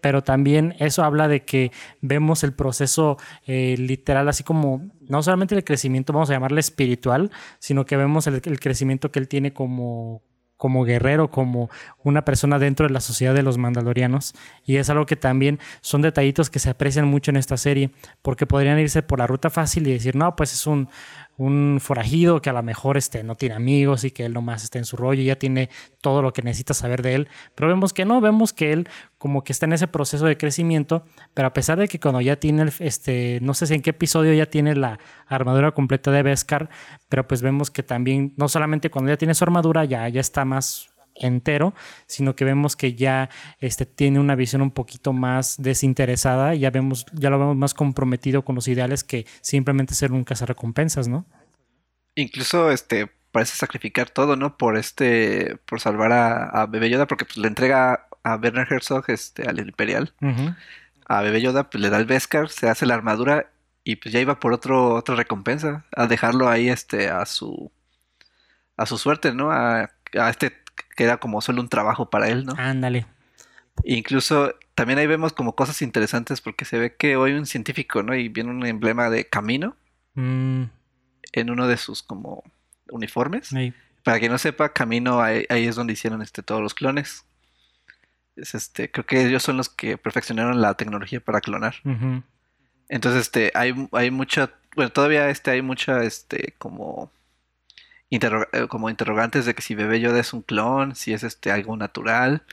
[0.02, 5.56] Pero también eso habla de que vemos el proceso eh, literal, así como no solamente
[5.56, 10.22] el crecimiento, vamos a llamarle espiritual, sino que vemos el crecimiento que él tiene como,
[10.58, 11.70] como guerrero, como
[12.04, 14.34] una persona dentro de la sociedad de los mandalorianos.
[14.66, 17.92] Y es algo que también son detallitos que se aprecian mucho en esta serie,
[18.22, 20.90] porque podrían irse por la ruta fácil y decir, no, pues es un,
[21.38, 24.80] un forajido que a lo mejor este, no tiene amigos y que él nomás está
[24.80, 25.70] en su rollo y ya tiene
[26.02, 27.28] todo lo que necesita saber de él.
[27.56, 31.06] Pero vemos que no, vemos que él como que está en ese proceso de crecimiento,
[31.34, 33.92] pero a pesar de que cuando ya tiene, el, este, no sé si en qué
[33.92, 36.70] episodio ya tiene la armadura completa de Beskar,
[37.10, 40.44] pero pues vemos que también, no solamente cuando ya tiene su armadura, ya, ya está
[40.46, 41.74] más entero,
[42.06, 47.06] sino que vemos que ya este, tiene una visión un poquito más desinteresada, ya vemos,
[47.14, 51.26] ya lo vemos más comprometido con los ideales que simplemente ser un cazarrecompensas, ¿no?
[52.16, 54.58] Incluso este parece sacrificar todo, ¿no?
[54.58, 59.48] Por este, por salvar a, a Yoda, porque pues le entrega a Werner Herzog este,
[59.48, 60.14] al Imperial.
[61.08, 63.52] A Bebé Yoda pues le da el Beskar, se hace la armadura
[63.84, 67.72] y pues ya iba por otro, otra recompensa, a dejarlo ahí este, a su
[68.76, 69.52] a su suerte, ¿no?
[69.52, 70.54] A, a este
[70.98, 72.54] que era como solo un trabajo para él, ¿no?
[72.58, 73.06] Ándale.
[73.86, 78.14] Incluso también ahí vemos como cosas interesantes porque se ve que hoy un científico, ¿no?
[78.16, 79.78] Y viene un emblema de camino
[80.18, 80.64] Mm,
[81.34, 82.44] en uno de sus como
[82.90, 83.52] uniformes.
[84.04, 87.24] Para quien no sepa, Camino ahí, ahí es donde hicieron este, todos los clones.
[88.36, 91.76] Es este, creo que ellos son los que perfeccionaron la tecnología para clonar.
[92.90, 97.12] Entonces, este, hay, hay mucha, bueno, todavía este, hay mucha, este, como,
[98.10, 101.52] interroga- eh, como interrogantes de que si Bebé Yoda es un clon, si es este
[101.52, 102.44] algo natural.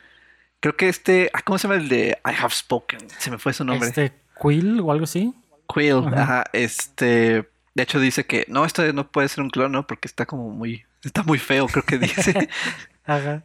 [0.61, 3.01] Creo que este, ah, ¿cómo se llama el de I Have Spoken?
[3.19, 3.89] Se me fue su nombre.
[3.89, 5.35] Este Quill o algo así.
[5.73, 6.23] Quill, Ajá.
[6.23, 9.87] ajá, este, de hecho dice que no, esto no puede ser un clon, ¿no?
[9.87, 12.49] Porque está como muy, está muy feo, creo que dice.
[13.07, 13.43] Ajá.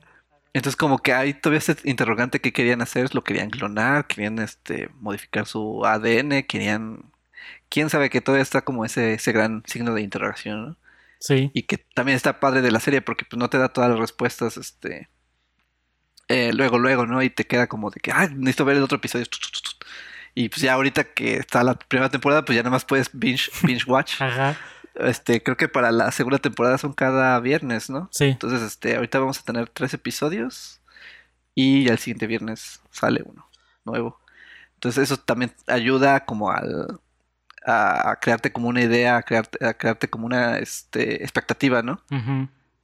[0.53, 4.89] Entonces como que hay todavía ese interrogante que querían hacer, lo querían clonar, querían este
[4.99, 7.03] modificar su ADN, querían
[7.69, 10.75] quién sabe que todavía está como ese ese gran signo de interrogación, ¿no?
[11.19, 11.51] Sí.
[11.53, 13.99] Y que también está padre de la serie porque pues no te da todas las
[13.99, 15.10] respuestas este
[16.29, 17.21] eh, luego luego, ¿no?
[17.23, 19.25] Y te queda como de que ah, necesito ver el otro episodio.
[20.36, 23.49] Y pues ya ahorita que está la primera temporada, pues ya nada más puedes binge
[23.63, 24.21] binge watch.
[24.21, 24.55] Ajá.
[24.95, 28.10] Este, creo que para la segunda temporada son cada viernes, ¿no?
[28.12, 28.25] Sí.
[28.25, 30.82] Entonces, este, ahorita vamos a tener tres episodios
[31.55, 33.49] y al siguiente viernes sale uno
[33.86, 34.19] nuevo.
[34.75, 36.99] Entonces, eso también ayuda como al,
[37.65, 42.01] a, a crearte como una idea, a crearte, a crearte como una este, expectativa, ¿no?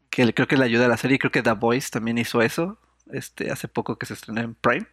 [0.10, 1.20] Que le- creo que le ayuda a la serie.
[1.20, 2.80] Creo que The Voice también hizo eso,
[3.12, 4.88] este, hace poco que se estrenó en Prime,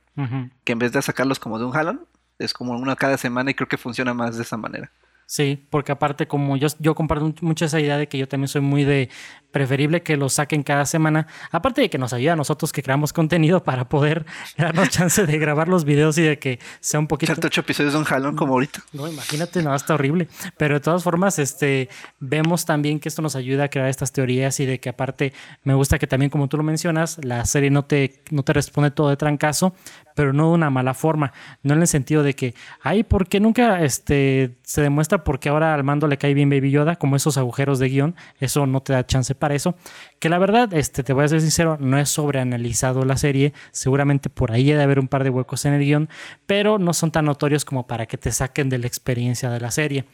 [0.65, 2.07] que en vez de sacarlos como de un jalón,
[2.39, 4.91] es como una cada semana y creo que funciona más de esa manera.
[5.35, 8.49] Sí, porque aparte como yo, yo comparto much- mucho esa idea de que yo también
[8.49, 9.09] soy muy de
[9.51, 13.15] preferible que lo saquen cada semana, aparte de que nos ayuda a nosotros que creamos
[13.15, 14.27] contenido para poder
[14.59, 17.33] darnos chance de grabar los videos y de que sea un poquito...
[17.43, 18.83] Ocho episodios de un jalón como ahorita.
[18.93, 20.29] No, imagínate, no, está horrible.
[20.59, 21.89] Pero de todas formas, este,
[22.21, 25.33] vemos también que esto nos ayuda a crear estas teorías y de que aparte
[25.65, 28.91] me gusta que también, como tú lo mencionas, la serie no te, no te responde
[28.91, 29.75] todo de trancazo,
[30.15, 31.33] pero no de una mala forma.
[31.63, 35.49] No en el sentido de que, ay, ¿por qué nunca este, se demuestra por qué
[35.49, 36.97] ahora al mando le cae bien Baby Yoda?
[36.97, 39.75] Como esos agujeros de guion, eso no te da chance para eso.
[40.19, 43.53] Que la verdad, este, te voy a ser sincero, no es sobreanalizado la serie.
[43.71, 46.09] Seguramente por ahí debe haber un par de huecos en el guion,
[46.47, 49.71] pero no son tan notorios como para que te saquen de la experiencia de la
[49.71, 50.05] serie.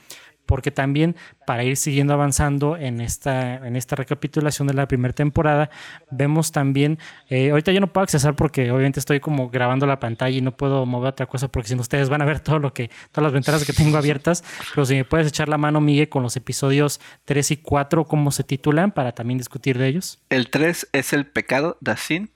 [0.49, 1.15] Porque también
[1.47, 5.69] para ir siguiendo avanzando en esta, en esta recapitulación de la primera temporada,
[6.11, 10.35] vemos también, eh, ahorita yo no puedo accesar porque obviamente estoy como grabando la pantalla
[10.35, 12.73] y no puedo mover otra cosa porque si no ustedes van a ver todo lo
[12.73, 14.43] que, todas las ventanas que tengo abiertas,
[14.75, 18.31] pero si me puedes echar la mano, Miguel, con los episodios 3 y 4, cómo
[18.31, 20.19] se titulan, para también discutir de ellos.
[20.31, 22.31] El 3 es el pecado, da sin.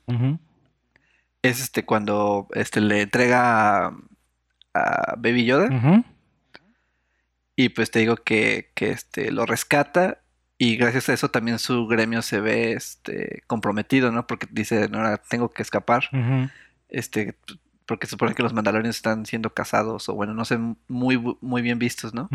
[1.41, 3.97] Es este cuando este le entrega a,
[4.75, 6.03] a Baby Yoda Ujú.
[7.55, 10.19] Y pues te digo que, que este lo rescata
[10.57, 14.25] Y gracias a eso también su gremio se ve este, comprometido, ¿no?
[14.27, 16.03] Porque dice, no, ahora tengo que escapar.
[16.89, 17.35] Este,
[17.85, 21.79] porque supone que los mandalorianos están siendo casados, o bueno, no sé, muy, muy bien
[21.79, 22.29] vistos, ¿no?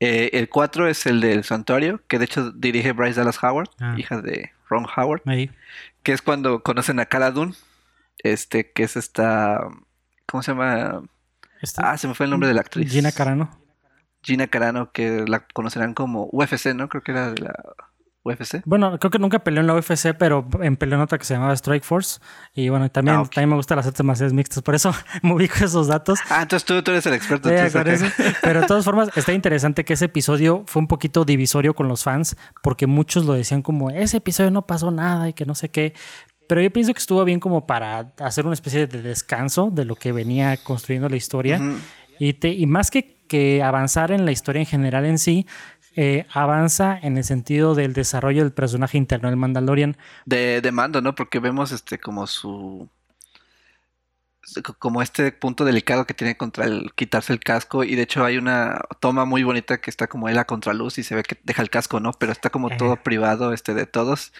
[0.00, 3.94] Eh, el 4 es el del santuario, que de hecho dirige Bryce Dallas Howard, Ah.
[3.96, 5.50] hija de Ron Howard, Ahí.
[6.02, 7.54] que es cuando conocen a Cara Dune,
[8.18, 9.60] este, que es esta,
[10.26, 11.02] ¿cómo se llama?
[11.64, 12.90] Este- Ah, se me fue el nombre de la actriz.
[12.92, 13.50] Gina Carano.
[14.22, 16.88] Gina Carano, que la conocerán como UFC, ¿no?
[16.88, 17.52] Creo que era de la
[18.22, 18.62] UFC.
[18.64, 21.34] Bueno, creo que nunca peleó en la UFC, pero en peleó en otra que se
[21.34, 22.20] llamaba Strike Force.
[22.54, 25.56] Y bueno, también, Ah, también me gustan las artes marciales mixtas, por eso me ubico
[25.62, 26.18] esos datos.
[26.30, 27.50] Ah, entonces tú, tú eres el experto.
[27.50, 28.14] Ya, entonces.
[28.40, 32.02] Pero de todas formas, está interesante que ese episodio fue un poquito divisorio con los
[32.02, 35.68] fans, porque muchos lo decían como, ese episodio no pasó nada y que no sé
[35.70, 35.92] qué.
[36.48, 39.96] Pero yo pienso que estuvo bien como para hacer una especie de descanso de lo
[39.96, 41.60] que venía construyendo la historia.
[42.18, 45.46] Y, te, y más que, que avanzar en la historia en general en sí,
[45.96, 49.96] eh, avanza en el sentido del desarrollo del personaje interno del Mandalorian.
[50.26, 51.14] de, de mando, ¿no?
[51.14, 52.88] Porque vemos este como su
[54.78, 58.36] como este punto delicado que tiene contra el quitarse el casco y de hecho hay
[58.36, 61.62] una toma muy bonita que está como él a contraluz y se ve que deja
[61.62, 62.12] el casco, ¿no?
[62.12, 62.76] Pero está como Eh.
[62.76, 64.32] todo privado este de todos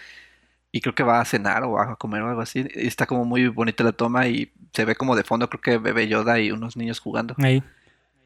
[0.75, 3.05] y creo que va a cenar o va a comer o algo así y está
[3.05, 6.37] como muy bonita la toma y se ve como de fondo creo que bebé Yoda
[6.41, 7.33] y unos niños jugando.
[7.37, 7.63] Ahí.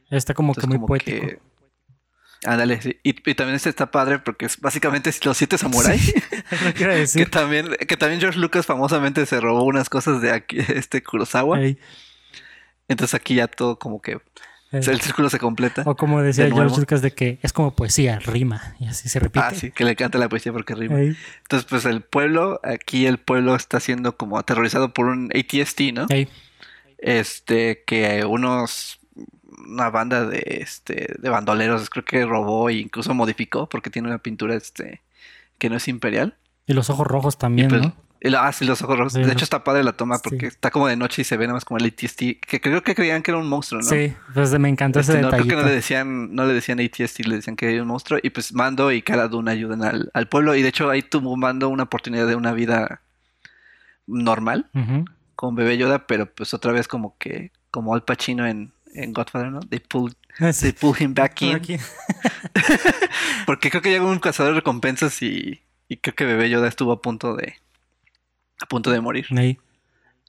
[0.09, 1.27] Está como Entonces, que muy como poético.
[1.27, 1.39] que-
[2.45, 2.97] Ándale, sí.
[3.03, 6.11] Y, y también este está padre porque es básicamente los siete samuráis.
[7.13, 11.57] Que también, que también George Lucas famosamente se robó unas cosas de aquí, este Kurosawa.
[11.57, 11.77] Ahí.
[12.87, 14.19] Entonces aquí ya todo como que
[14.71, 15.83] Eh, el círculo se completa.
[15.85, 16.79] O como decía de George.
[16.79, 19.45] Lucas de que es como poesía, rima, y así se repite.
[19.45, 20.97] Ah, sí, que le encanta la poesía porque rima.
[20.97, 21.15] Ahí.
[21.41, 26.05] Entonces, pues el pueblo, aquí el pueblo está siendo como aterrorizado por un ATST, ¿no?
[26.09, 26.27] Ahí.
[26.99, 28.99] Este, que unos,
[29.65, 34.19] una banda de, este, de bandoleros, creo que robó e incluso modificó porque tiene una
[34.19, 35.01] pintura, este,
[35.57, 36.35] que no es imperial.
[36.67, 37.95] Y los ojos rojos también, Pues, ¿no?
[38.21, 39.13] Y lo- ah, sí, los ojos rojos.
[39.13, 40.45] De hecho, está padre la toma porque Sí.
[40.47, 42.93] está como de noche y se ve nada más como el ATST, que creo que
[42.95, 43.87] creían que era un monstruo, ¿no?
[43.89, 46.79] Sí, pues me encantó ese Este, no, creo que no le decían, no le decían
[46.79, 48.19] ATST, le decían que era un monstruo.
[48.21, 50.55] Y pues Mando y Cara Dune ayudan al, al pueblo.
[50.55, 53.01] Y de hecho ahí tuvo Mando una oportunidad de una vida
[54.07, 54.69] normal
[55.35, 59.51] con Bebé Yoda, pero pues otra vez como que, como Al Pacino en, en Godfather,
[59.51, 59.59] ¿no?
[59.61, 61.61] They pull, Ah, they pull him back in.
[63.45, 66.91] Porque creo que llegó un cazador de recompensas y, y creo que Bebé Yoda estuvo
[66.91, 67.55] a punto de,
[68.61, 69.25] a punto de morir.
[69.37, 69.57] Ahí.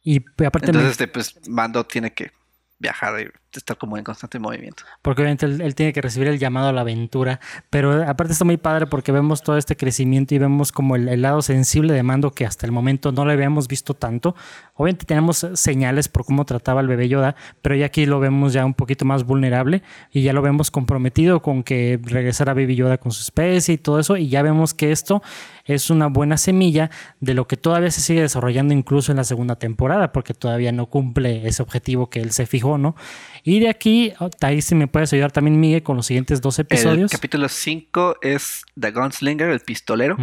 [0.03, 2.31] Y aparte, me- Entonces, este, pues Mando tiene que
[2.79, 4.84] viajar y estar como en constante movimiento.
[5.02, 8.56] porque obviamente él, tiene que recibir el llamado a la aventura, pero aparte está muy
[8.56, 12.30] padre porque vemos todo este crecimiento y vemos como el, el lado sensible de Mando
[12.32, 14.34] que hasta el momento no lo habíamos visto tanto.
[14.74, 18.64] Obviamente tenemos señales por cómo trataba al bebé Yoda, pero ya aquí lo vemos ya
[18.64, 19.82] un poquito más vulnerable
[20.12, 23.98] y ya lo vemos comprometido con que regresara Baby Yoda con su especie y todo
[23.98, 25.22] eso y ya vemos que esto
[25.64, 29.56] es una buena semilla de lo que todavía se sigue desarrollando incluso en la segunda
[29.56, 32.96] temporada porque todavía no cumple ese objetivo que él se fijó, ¿no?
[33.42, 36.66] Y de aquí, ahí sí me puedes ayudar también Miguel con los siguientes dos El
[36.66, 37.11] episodios.
[37.11, 40.16] capítulo 5 es The Gunslinger, el pistolero.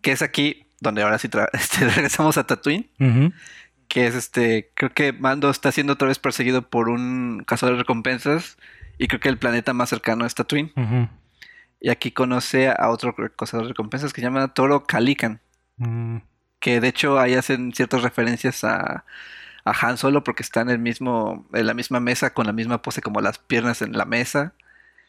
[0.00, 2.88] Que es aquí donde ahora sí este, regresamos a Tatooine,
[3.88, 7.82] que es este, creo que Mando está siendo otra vez perseguido por un cazador de
[7.82, 8.56] recompensas
[8.98, 10.72] y creo que el planeta más cercano es Tatooine.
[11.80, 15.40] Y aquí conoce a otro cazador de recompensas que se llama Toro Calican,
[15.78, 16.18] mm,
[16.60, 19.04] que de hecho ahí hacen ciertas referencias a,
[19.64, 22.82] a Han Solo porque está en el mismo, en la misma mesa con la misma
[22.82, 24.52] pose como las piernas en la mesa.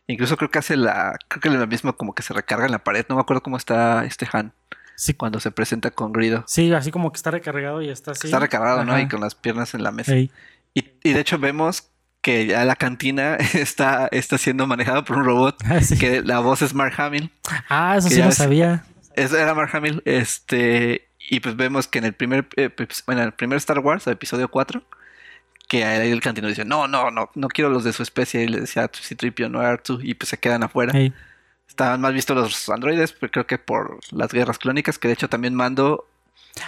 [0.08, 2.84] Incluso creo que hace la, creo que la misma como que se recarga en la
[2.84, 3.06] pared.
[3.10, 4.54] No me acuerdo cómo está este Han
[4.96, 6.44] Sí, cuando se presenta con Grido.
[6.48, 8.28] sí, así como que está recargado y está así.
[8.28, 9.00] Está recargado, ¿no?
[9.00, 10.16] Y con las piernas en la mesa.
[10.16, 10.30] Y,
[10.76, 11.89] y de hecho vemos
[12.24, 15.58] que ya la cantina está, está siendo manejada por un robot.
[15.66, 15.98] Ah, sí.
[15.98, 17.30] Que la voz es Mark Hamill.
[17.70, 18.86] Ah, eso sí lo sabía.
[19.16, 20.02] Eso era Mark Hamill.
[20.06, 21.08] Este.
[21.29, 22.47] Y pues vemos que en el primer.
[22.55, 24.83] eh, pues, en el primer Star Wars, el episodio 4.
[25.67, 28.43] Que ahí el cantino dice, no, no, no, no quiero los de su especie.
[28.43, 30.01] Y le decía a C-3PO, no a R2.
[30.03, 30.91] Y pues se quedan afuera.
[31.67, 35.29] Estaban más vistos los androides, pero creo que por las guerras clónicas, que de hecho
[35.29, 36.07] también mando.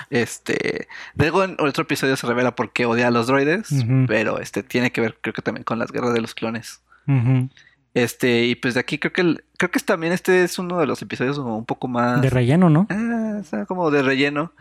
[0.10, 0.88] Este.
[1.16, 3.68] Luego en otro episodio se revela por qué odia a los droides,
[4.08, 6.82] pero este tiene que ver, creo que también con las guerras de los clones.
[7.08, 7.50] ujú.
[7.96, 10.86] Este, y pues de aquí creo que el- creo que también este es uno de
[10.86, 12.22] los episodios como un poco más.
[12.22, 12.86] De relleno, ¿no?
[12.90, 14.52] Ah, o sea, como de relleno.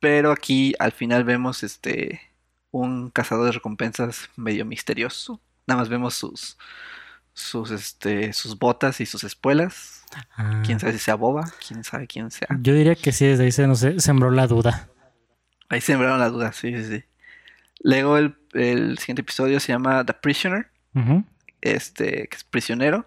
[0.00, 2.20] Pero aquí al final vemos este
[2.70, 5.40] un cazador de recompensas medio misterioso.
[5.66, 6.58] Nada más vemos sus
[7.32, 10.04] sus este sus botas y sus espuelas.
[10.36, 10.62] ah.
[10.64, 12.48] Quién sabe si sea boba, quién sabe quién sea.
[12.60, 14.88] Yo diría que sí, desde ahí se nos sembró la duda.
[15.70, 17.04] Ahí sembraron la duda, sí, sí, sí.
[17.80, 21.24] Luego el, el siguiente episodio se llama The Prisoner, Ujú.
[21.60, 23.06] Este, que es prisionero,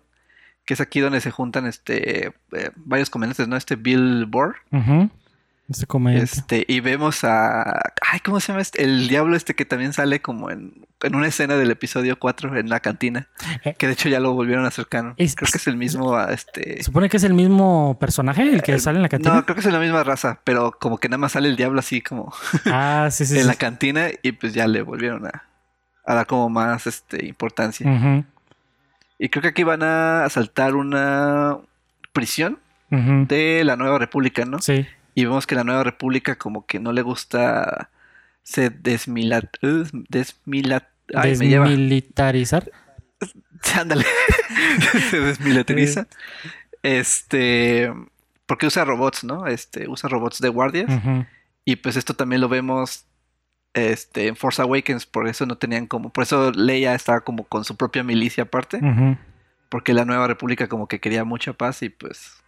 [0.66, 3.56] que es aquí donde se juntan este eh, varios comediantes, ¿no?
[3.56, 4.56] Este Bill Burr.
[4.72, 5.10] Ujú.
[5.70, 6.24] Este comediante.
[6.34, 7.80] Este, y vemos a.
[8.12, 8.84] Ay, ¿cómo se llama este?
[8.84, 12.70] El diablo este que también sale como en, en una escena del episodio 4 en
[12.70, 13.28] la cantina.
[13.64, 13.76] Eh.
[13.78, 15.14] Que de hecho ya lo volvieron a acercar.
[15.16, 16.20] Creo que es el mismo.
[16.22, 16.82] Este.
[16.82, 19.36] Supone que es el mismo personaje el que sale en la cantina.
[19.36, 21.80] No, creo que es la misma raza, pero como que nada más sale el diablo
[21.82, 22.34] así como
[22.66, 23.36] Ah, sí, sí.
[23.36, 23.48] en sí.
[23.48, 25.44] la cantina y pues ya le volvieron a,
[26.04, 27.88] a dar como más este importancia.
[27.88, 28.26] Ujú,
[29.20, 31.58] Y creo que aquí van a asaltar una
[32.14, 34.60] prisión de la Nueva República, ¿no?
[34.60, 34.88] Sí.
[35.14, 37.92] Y vemos que la Nueva República como que no le gusta
[38.42, 39.84] se desmila, uh,
[41.14, 41.36] ay.
[41.36, 42.72] Desmilitarizar.
[43.76, 44.06] Ándale.
[45.12, 46.08] se desmilitariza.
[46.82, 47.94] Este,
[48.46, 49.46] porque usa robots, ¿no?
[49.46, 50.90] Este, usa robots de guardias.
[51.66, 53.06] Y pues esto también lo vemos
[53.74, 57.64] este, en Force Awakens, por eso no tenían como, por eso Leia estaba como con
[57.64, 58.82] su propia milicia aparte,
[59.70, 62.44] porque la Nueva República como que quería mucha paz y pues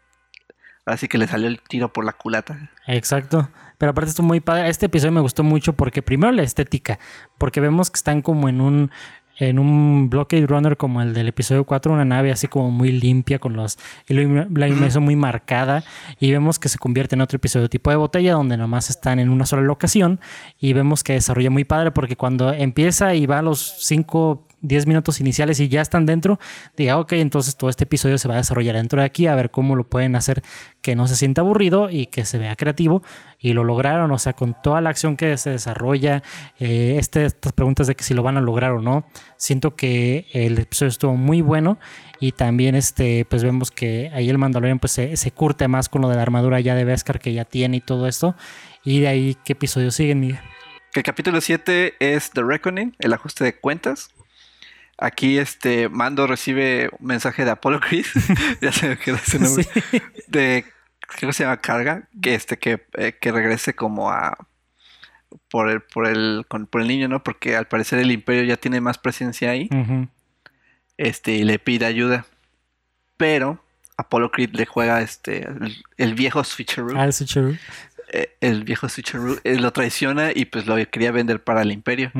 [0.85, 2.71] así que le salió el tiro por la culata.
[2.87, 3.49] Exacto.
[3.77, 4.69] Pero aparte esto muy padre.
[4.69, 6.99] Este episodio me gustó mucho porque primero la estética,
[7.37, 8.91] porque vemos que están como en un
[9.41, 13.39] en un Blockade Runner como el del episodio 4, una nave así como muy limpia
[13.39, 13.77] con los
[14.07, 15.83] ilumi- la iluminación muy marcada
[16.19, 19.29] y vemos que se convierte en otro episodio tipo de botella donde nomás están en
[19.29, 20.19] una sola locación
[20.59, 24.87] y vemos que desarrolla muy padre porque cuando empieza y va a los 5 10
[24.87, 26.39] minutos iniciales y ya están dentro,
[26.77, 29.51] diga, ok, entonces todo este episodio se va a desarrollar dentro de aquí, a ver
[29.51, 30.43] cómo lo pueden hacer
[30.81, 33.03] que no se sienta aburrido y que se vea creativo.
[33.39, 36.21] Y lo lograron, o sea, con toda la acción que se desarrolla,
[36.59, 39.05] eh, este, estas preguntas de que si lo van a lograr o no,
[39.37, 41.79] siento que el episodio estuvo muy bueno
[42.19, 46.01] y también este, pues vemos que ahí el Mandalorian pues se, se curte más con
[46.03, 48.35] lo de la armadura ya de Beskar que ya tiene y todo esto.
[48.83, 50.39] Y de ahí, ¿qué episodios siguen, Miguel?
[50.93, 54.09] El capítulo 7 es The Reckoning, el ajuste de cuentas.
[55.03, 58.05] Aquí este Mando recibe un mensaje de Apollo Creed,
[58.61, 60.01] ya se me quedó ese nombre, Sí.
[60.27, 60.63] de
[60.99, 64.37] creo que se llama Carga, que este que, eh, que regrese como a
[65.49, 67.23] por el por el con- por el niño, ¿no?
[67.23, 69.69] Porque al parecer el Imperio ya tiene más presencia ahí,
[70.97, 72.25] este y le pide ayuda.
[73.17, 73.63] Pero
[73.97, 77.59] Apollo Creed le juega este el, el viejo switcheroo, Ah, sí, true.
[78.13, 82.11] eh, el viejo switcheroo eh, lo traiciona y pues lo quería vender para el Imperio.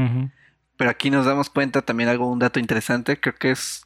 [0.82, 3.86] Pero aquí nos damos cuenta también algo, un dato interesante, creo que es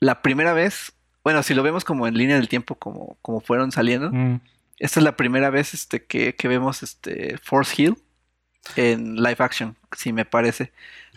[0.00, 3.72] la primera vez, bueno, si lo vemos como en línea del tiempo, como, como fueron
[3.72, 4.40] saliendo, Mm.
[4.78, 7.98] esta es la primera vez este, que, que vemos este Force Hill
[8.76, 10.72] en live action, si me parece.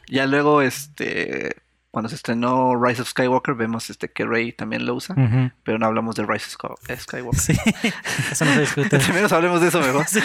[0.10, 1.56] Ya luego, este,
[1.96, 5.16] cuando se estrenó Rise of Skywalker, vemos este que Rey también lo usa,
[5.64, 7.40] pero no hablamos de Rise of Sky- Skywalker.
[7.40, 7.54] Sí,
[8.32, 8.96] eso no se discute.
[8.98, 10.06] Entre menos hablemos de eso mejor.
[10.06, 10.20] Sí.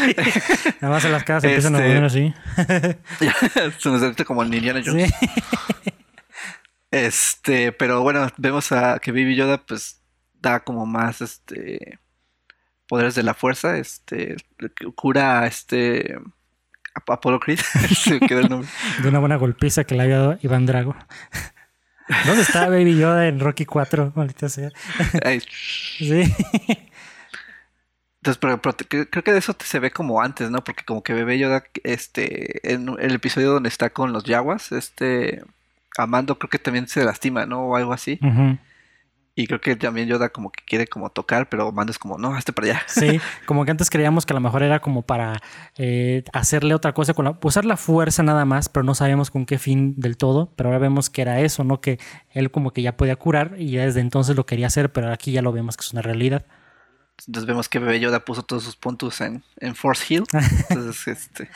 [0.81, 2.35] Nada más en las casas empiezan a Este- mover así.
[3.79, 5.13] se nos siente como el Indiana Jones.
[5.15, 5.31] Sí.
[6.91, 10.03] Este, pero bueno, vemos a que Baby Yoda pues
[10.41, 12.01] da como más este
[12.89, 14.35] poderes de la fuerza, este
[14.97, 16.19] cura a este
[16.97, 17.61] a Apollo Creed,
[17.97, 18.69] se me quedó el nombre.
[19.03, 20.97] De una buena golpiza que le había dado Iván Drago.
[22.27, 24.13] ¿Dónde está Baby Yoda en Rocky 4?
[24.15, 24.71] Maldita sea.
[25.99, 26.35] Sí.
[28.23, 30.63] Entonces, pero, creo que de eso se ve como antes, ¿no?
[30.63, 35.43] Porque como que Bebé Yoda, este, en el episodio donde está con los Yaguas, este,
[35.97, 37.63] Amando creo que también se lastima, ¿no?
[37.63, 38.19] O algo así.
[39.35, 42.37] Y creo que también Yoda como que quiere como tocar, pero Mando es como, no,
[42.37, 42.83] este para allá.
[42.89, 45.41] Sí, como que antes creíamos que a lo mejor era como para
[45.79, 49.47] eh, hacerle otra cosa, con la, usar la fuerza nada más, pero no sabíamos con
[49.47, 50.53] qué fin del todo.
[50.57, 51.81] Pero ahora vemos que era eso, ¿no?
[51.81, 51.99] Que
[52.33, 55.33] él como que ya podía curar y ya desde entonces lo quería hacer, pero aquí
[55.33, 56.45] ya lo vemos que es una realidad.
[57.27, 60.25] Entonces vemos que Bebé Yoda puso todos sus puntos en, en Force Hill.
[60.69, 61.51] Entonces, este,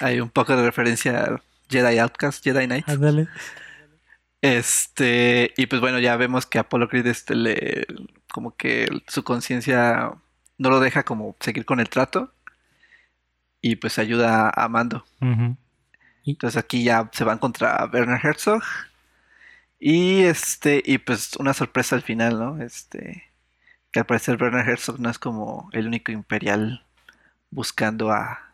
[0.00, 2.88] hay un poco de referencia a Jedi Outcast, Jedi Knight.
[2.88, 3.28] Ándale.
[4.44, 7.86] Este, y pues bueno, ya vemos que Apollo Creed, este, le,
[8.30, 10.12] como que su conciencia
[10.58, 12.30] no lo deja como seguir con el trato.
[13.62, 15.06] Y pues ayuda a Mando.
[16.26, 18.62] Entonces aquí ya se van contra Werner Herzog.
[19.80, 22.62] Y este, y pues una sorpresa al final, ¿no?
[22.62, 23.24] Este,
[23.92, 26.84] que al parecer Werner Herzog no es como el único imperial
[27.50, 28.53] buscando a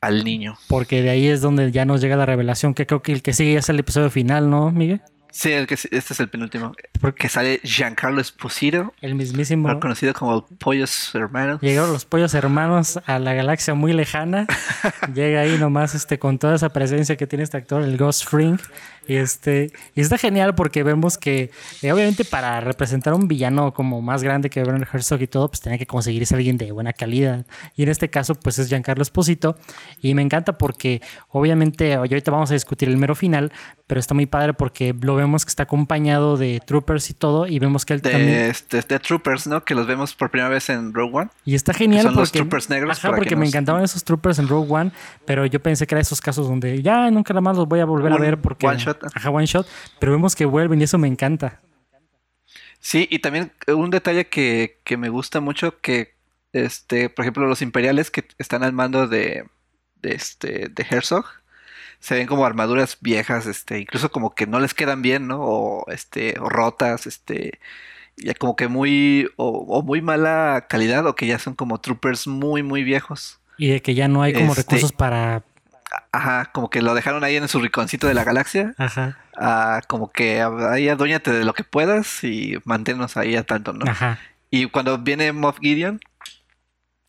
[0.00, 0.56] al niño.
[0.68, 3.32] Porque de ahí es donde ya nos llega la revelación, que creo que el que
[3.32, 5.00] sigue es el episodio final, ¿no, Miguel?
[5.36, 6.72] Sí, el que, este es el penúltimo.
[6.98, 9.78] Porque Que sale Giancarlo Esposito, el mismísimo...
[9.80, 11.60] conocido como Pollos Hermanos.
[11.60, 14.46] Llegaron los pollos hermanos a la galaxia muy lejana.
[15.14, 18.58] Llega ahí nomás este, con toda esa presencia que tiene este actor, el Ghost Fring.
[19.06, 21.50] Y este, y está genial porque vemos que,
[21.82, 25.60] eh, obviamente, para representar un villano como más grande que Werner Herzog y todo, pues
[25.60, 27.46] tenía que conseguirse alguien de buena calidad.
[27.76, 29.56] Y en este caso, pues es Giancarlo Esposito.
[30.00, 33.52] Y me encanta porque, obviamente, ahorita vamos a discutir el mero final,
[33.86, 37.58] pero está muy padre porque lo vemos que está acompañado de troopers y todo, y
[37.58, 38.34] vemos que él de, también.
[38.34, 39.64] Este, de troopers, ¿no?
[39.64, 41.30] Que los vemos por primera vez en Rogue One.
[41.44, 42.20] Y está genial son porque.
[42.20, 42.98] los troopers negros.
[42.98, 44.90] Ajá, porque que me encantaban esos troopers en Rogue One,
[45.24, 47.84] pero yo pensé que era esos casos donde ya nunca nada más los voy a
[47.84, 48.66] volver a ver porque.
[48.66, 48.95] one shot.
[49.14, 49.66] Ajá, one shot.
[49.98, 51.60] Pero vemos que vuelven y eso me encanta.
[52.80, 56.14] Sí, y también eh, un detalle que, que me gusta mucho que,
[56.52, 59.44] este, por ejemplo, los imperiales que están al mando de,
[59.96, 61.24] de este, de Herzog,
[61.98, 65.40] se ven como armaduras viejas, este, incluso como que no les quedan bien, ¿no?
[65.40, 67.58] O, este, o rotas, este,
[68.18, 72.26] ya como que muy, o, o muy mala calidad, o que ya son como troopers
[72.26, 73.40] muy, muy viejos.
[73.58, 75.42] Y de que ya no hay como Este- recursos para.
[76.12, 78.74] Ajá, como que lo dejaron ahí en su rinconcito de la galaxia.
[78.78, 79.18] Ajá.
[79.36, 83.90] ah, como que ahí adóñate de lo que puedas y manténnos ahí a tanto, ¿no?
[83.90, 84.18] Ajá.
[84.50, 86.00] Y cuando viene Moff Gideon,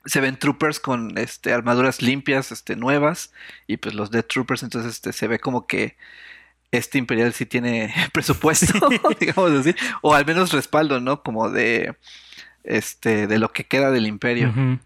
[0.06, 3.34] se ven troopers con este, armaduras limpias, este, nuevas,
[3.68, 5.98] y pues los Dead Troopers, entonces este, se ve como que
[6.72, 11.24] este Imperial sí tiene presupuesto, digamos así, o al menos respaldo, ¿no?
[11.24, 11.96] Como de
[12.64, 14.50] este, de lo que queda del Imperio.
[14.50, 14.80] Ujú.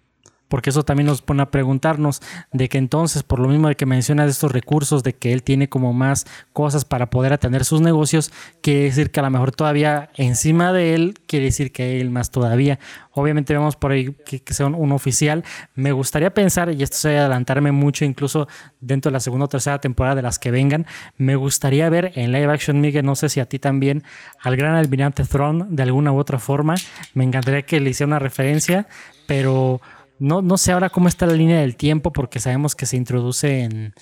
[0.52, 2.22] Porque eso también nos pone a preguntarnos
[2.52, 5.70] de que entonces, por lo mismo de que mencionas estos recursos, de que él tiene
[5.70, 10.10] como más cosas para poder atender sus negocios, quiere decir que a lo mejor todavía
[10.18, 12.80] encima de él, quiere decir que él más todavía.
[13.14, 15.46] Obviamente vemos por ahí que, que sea un, oficial.
[15.74, 18.50] Me gustaría pensar, y esto sería adelantarme mucho, incluso
[18.82, 20.86] dentro de la segunda o tercera temporada de las que vengan,
[21.16, 24.04] me gustaría ver en live action, Miguel, no sé si a ti también,
[24.42, 26.76] al gran almirante Thrawn de alguna u otra forma.
[27.14, 28.90] Me encantaría que le hiciera una referencia,
[29.28, 29.80] pero
[30.22, 33.62] no, no sé ahora cómo está la línea del tiempo, porque sabemos que se introduce
[33.62, 33.94] en.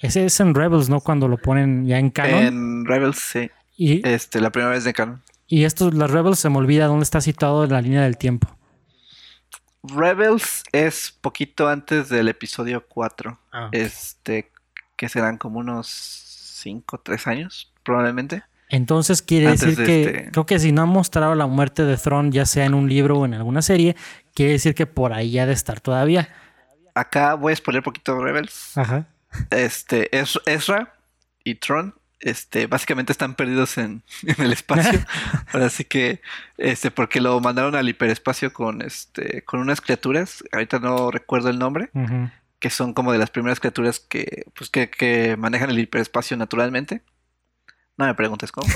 [0.00, 1.00] Ese es en Rebels, ¿no?
[1.00, 2.42] Cuando lo ponen ya en canon.
[2.44, 5.22] En Rebels, sí, y, este, la primera vez de canon.
[5.46, 8.56] y esto, las Rebels, se me olvida dónde está situado en la línea del tiempo.
[9.82, 13.38] Rebels es poquito antes del episodio 4.
[13.52, 13.68] Ah.
[13.72, 14.50] Este,
[14.96, 18.42] que serán como unos 5, 3 años, probablemente.
[18.70, 21.84] Entonces quiere Antes decir de que este- creo que si no han mostrado la muerte
[21.84, 23.94] de Thrawn, ya sea en un libro o en alguna serie,
[24.34, 26.28] quiere decir que por ahí ha de estar todavía.
[26.94, 28.76] Acá voy a spoiler un poquito Rebels.
[28.76, 29.06] Ajá.
[29.50, 30.94] Este, Es- Ezra
[31.42, 35.00] y Tron, este, básicamente están perdidos en, en el espacio.
[35.52, 36.20] Ahora sí que,
[36.56, 41.58] este, porque lo mandaron al hiperespacio con, este, con unas criaturas, ahorita no recuerdo el
[41.58, 41.90] nombre,
[42.60, 47.02] que son como de las primeras criaturas que, pues, que, que manejan el hiperespacio naturalmente.
[47.96, 48.66] No me preguntes cómo.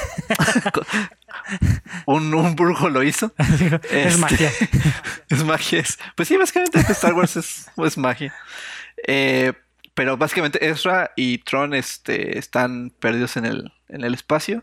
[2.07, 3.33] un, un brujo lo hizo.
[3.39, 4.51] es Este, magia.
[5.29, 5.81] Es magia.
[5.81, 8.35] es- pues sí, básicamente Star Wars es, es magia.
[9.07, 9.53] Eh,
[9.95, 14.63] pero básicamente Ezra y Tron este, están perdidos en el, en el espacio.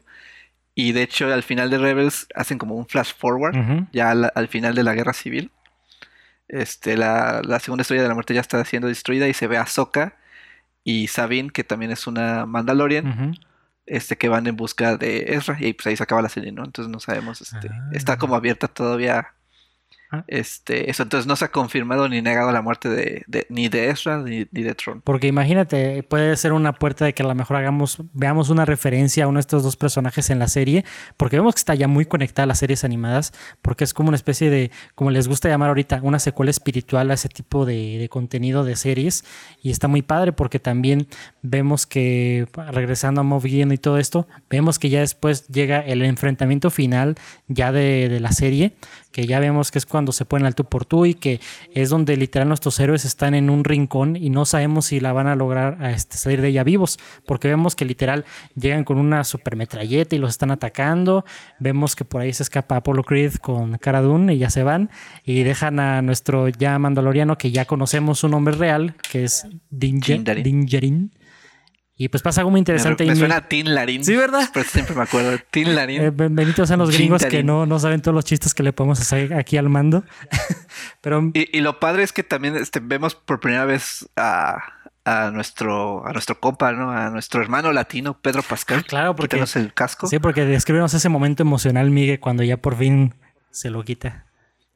[0.74, 4.47] Y de hecho, al final de Rebels hacen como un flash forward, ya al, al
[4.49, 5.51] final de la guerra civil.
[6.47, 9.58] Este, la, la segunda estrella de la muerte ya está siendo destruida y se ve
[9.58, 10.16] a Sokka
[10.84, 13.38] y Sabine, que también es una Mandalorian.
[13.86, 15.57] Este, que van en busca de Ezra.
[15.59, 16.63] Y pues ahí se acaba la serie, ¿no?
[16.65, 17.89] Entonces no sabemos, este, Ah.
[17.93, 19.34] está como abierta todavía
[20.12, 20.24] Ah.
[20.28, 23.89] este, eso, entonces no se ha confirmado ni negado la muerte de, de- ni de
[23.89, 25.01] Ezra ni, ni de Tron.
[25.01, 29.24] Porque imagínate, puede ser una puerta de que a lo mejor hagamos, veamos una referencia
[29.24, 30.86] a uno de estos dos personajes en la serie,
[31.18, 34.16] porque vemos que está ya muy conectada a las series animadas, porque es como una
[34.16, 38.08] especie de, como les gusta llamar ahorita, una secuela espiritual a ese tipo de, de
[38.10, 39.26] contenido de series,
[39.64, 41.08] y está muy padre porque también
[41.41, 46.03] vemos que, regresando a Moff Gideon y todo esto, vemos que ya después llega el
[46.03, 47.16] enfrentamiento final
[47.47, 48.74] ya de, de la serie,
[49.12, 51.39] que ya vemos que es cuando se ponen al tú por tú y que
[51.73, 55.27] es donde literal nuestros héroes están en un rincón y no sabemos si la van
[55.27, 58.25] a lograr a este, salir de ella vivos, porque vemos que literal
[58.55, 61.23] llegan con una supermetralleta y los están atacando,
[61.59, 64.89] vemos que por ahí se escapa Apollo Creed con Cara Dune y ya se van
[65.23, 70.01] y dejan a nuestro ya mandaloriano que ya conocemos su nombre real, que es Din
[70.01, 71.09] Din
[71.97, 73.05] Y pues pasa algo muy Me, interesante.
[73.05, 74.03] me y suena a Tin Larín.
[74.03, 74.49] Sí, ¿verdad?
[74.53, 75.37] Pero siempre me acuerdo.
[75.49, 76.01] Tin Larín.
[76.01, 78.99] Eh, benditos sean los gringos que no, no saben todos los chistes que le podemos
[78.99, 80.03] hacer aquí al mando.
[81.01, 84.57] Pero y, y lo padre es que también este, vemos por primera vez a,
[85.05, 86.91] a nuestro a nuestro compa, ¿no?
[86.91, 88.79] A nuestro hermano latino, Pedro Pascal.
[88.81, 90.07] Ah, claro, porque- quitándose el casco.
[90.07, 93.15] sí, porque describimos ese momento emocional, Miguel, cuando ya por fin
[93.51, 94.24] se lo quita.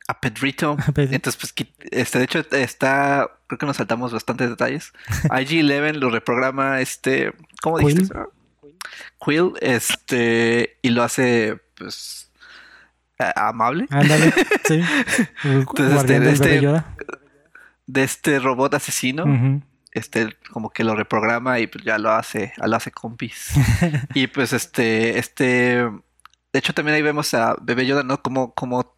[0.09, 0.75] A Pedrito.
[0.79, 1.15] A Pedrito.
[1.15, 1.53] Entonces, pues,
[1.91, 3.29] este, de hecho, está.
[3.45, 4.91] Creo que nos saltamos bastantes detalles.
[5.29, 7.31] IG-11 lo reprograma este.
[7.61, 7.93] ¿Cómo Quill.
[7.93, 8.15] dijiste?
[9.23, 10.79] Quill, este.
[10.81, 12.31] Y lo hace, pues.
[13.35, 13.85] amable.
[13.91, 14.33] Ándale,
[14.65, 14.81] sí.
[15.43, 16.83] Entonces, este- bebé este-.
[17.85, 19.61] De este robot asesino.
[19.91, 23.51] Este como que lo reprograma y pues ya lo hace, lo hace compis.
[24.15, 25.43] y pues este, este,
[25.83, 25.91] de
[26.53, 28.21] hecho también ahí vemos a Bebé Yoda, ¿no?
[28.21, 28.95] Como, como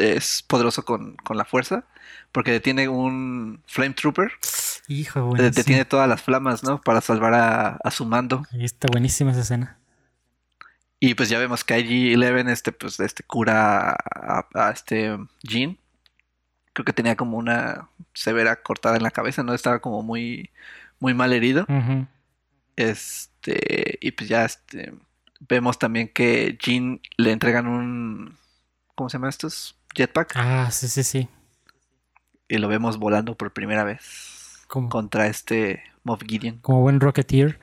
[0.00, 1.84] es poderoso con, con la fuerza,
[2.32, 4.32] porque tiene un Flame Trooper.
[4.88, 5.54] Hijo, buenísimo.
[5.54, 6.80] Detiene todas las flamas, ¿no?
[6.80, 8.44] Para salvar a, a su mando.
[8.52, 9.78] Ahí está buenísima esa escena.
[10.98, 15.78] Y pues ya vemos que IG-11 este, pues, este cura a, a este Jean.
[16.72, 19.54] Creo que tenía como una severa cortada en la cabeza, ¿no?
[19.54, 20.50] Estaba como muy,
[20.98, 21.66] muy mal herido.
[22.76, 24.92] Este, y pues ya este,
[25.40, 28.36] vemos también que Jean le entregan un,
[28.94, 29.79] ¿cómo se llama estos?
[29.94, 30.32] Jetpack.
[30.36, 31.28] Ah, sí, sí, sí.
[32.48, 36.58] Y lo vemos volando por primera vez Como, contra este Moff Gideon.
[36.58, 37.58] como buen Rocketeer.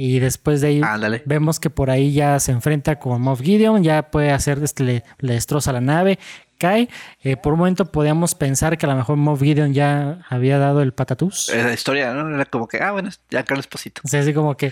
[0.00, 0.80] Y después de ahí
[1.26, 5.02] vemos que por ahí ya se enfrenta con Moff Gideon, ya puede hacer, este, le,
[5.18, 6.20] le destroza la nave,
[6.58, 6.88] cae.
[7.22, 10.82] Eh, por un momento podíamos pensar que a lo mejor Moff Gideon ya había dado
[10.82, 11.48] el patatús.
[11.48, 12.34] Esa historia, ¿no?
[12.34, 14.02] Era como que, ah, bueno, ya Carlos Posito.
[14.04, 14.70] Sea, así como que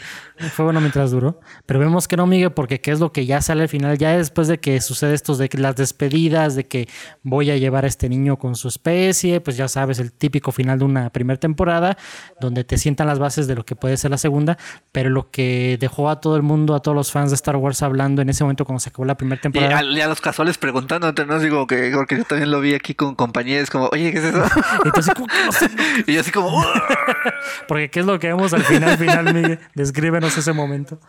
[0.52, 1.40] fue bueno mientras duró.
[1.64, 4.16] Pero vemos que no, Miguel, porque qué es lo que ya sale al final, ya
[4.16, 6.88] después de que sucede esto de las despedidas, de que
[7.22, 10.78] voy a llevar a este niño con su especie, pues ya sabes, el típico final
[10.80, 11.96] de una primera temporada,
[12.40, 14.58] donde te sientan las bases de lo que puede ser la segunda,
[14.92, 17.82] pero lo que dejó a todo el mundo, a todos los fans de Star Wars
[17.82, 19.78] hablando en ese momento cuando se acabó la primera Y temporada.
[19.78, 21.38] a, y a los casuales preguntándote, ¿no?
[21.38, 24.44] Digo que, porque yo también lo vi aquí con compañeros, como, oye, ¿qué es eso?
[24.84, 25.70] Entonces, ¿cómo que no sé?
[26.06, 26.64] y yo así como.
[27.68, 29.58] Porque qué es lo que vemos al final, final, Miguel.
[29.74, 31.00] Descríbenos ese momento.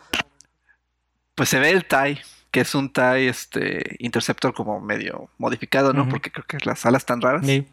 [1.34, 6.08] pues se ve el TIE, que es un TIE este, Interceptor como medio modificado, ¿no?
[6.08, 7.46] Porque creo que las alas tan raras.
[7.46, 7.66] Sí.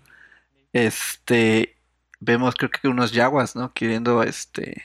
[0.73, 1.75] Este,
[2.19, 3.73] vemos creo que unos yaguas, ¿no?
[3.73, 4.83] Queriendo, este,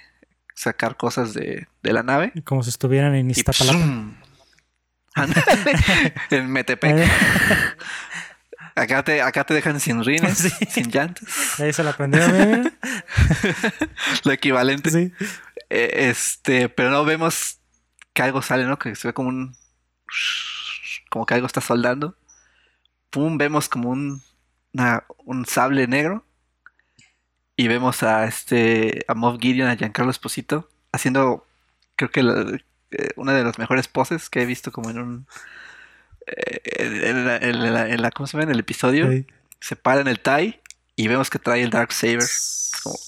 [0.54, 2.32] sacar cosas de, de la nave.
[2.44, 3.78] Como si estuvieran en Iztapalapa.
[6.30, 7.10] en Metepec.
[8.76, 10.50] Acá te, acá te dejan sin rines, Sí.
[10.70, 12.72] sin llantas, Ahí se la aprendieron, Miguel.
[14.24, 14.90] lo equivalente.
[14.90, 15.12] Sí.
[15.68, 17.58] Eh, Este, pero no vemos
[18.14, 18.78] que algo sale, ¿no?
[18.78, 19.56] Que se ve como un.
[21.10, 22.16] Como que algo está soldando.
[23.10, 24.22] Pum, vemos como un.
[24.72, 26.24] una- un sable negro.
[27.56, 29.04] Y vemos a este.
[29.08, 31.46] a Moff Gideon, a Giancarlo Esposito, haciendo.
[31.96, 32.58] Creo que la-
[32.92, 35.26] eh, una de las mejores poses que he visto como en un.
[36.26, 38.44] eh, en, la, en la- en la- ¿Cómo se llama?
[38.44, 39.10] En el episodio.
[39.10, 39.26] Sí.
[39.60, 40.60] Se para en el TIE
[40.96, 42.22] y vemos que trae el Dark Saber.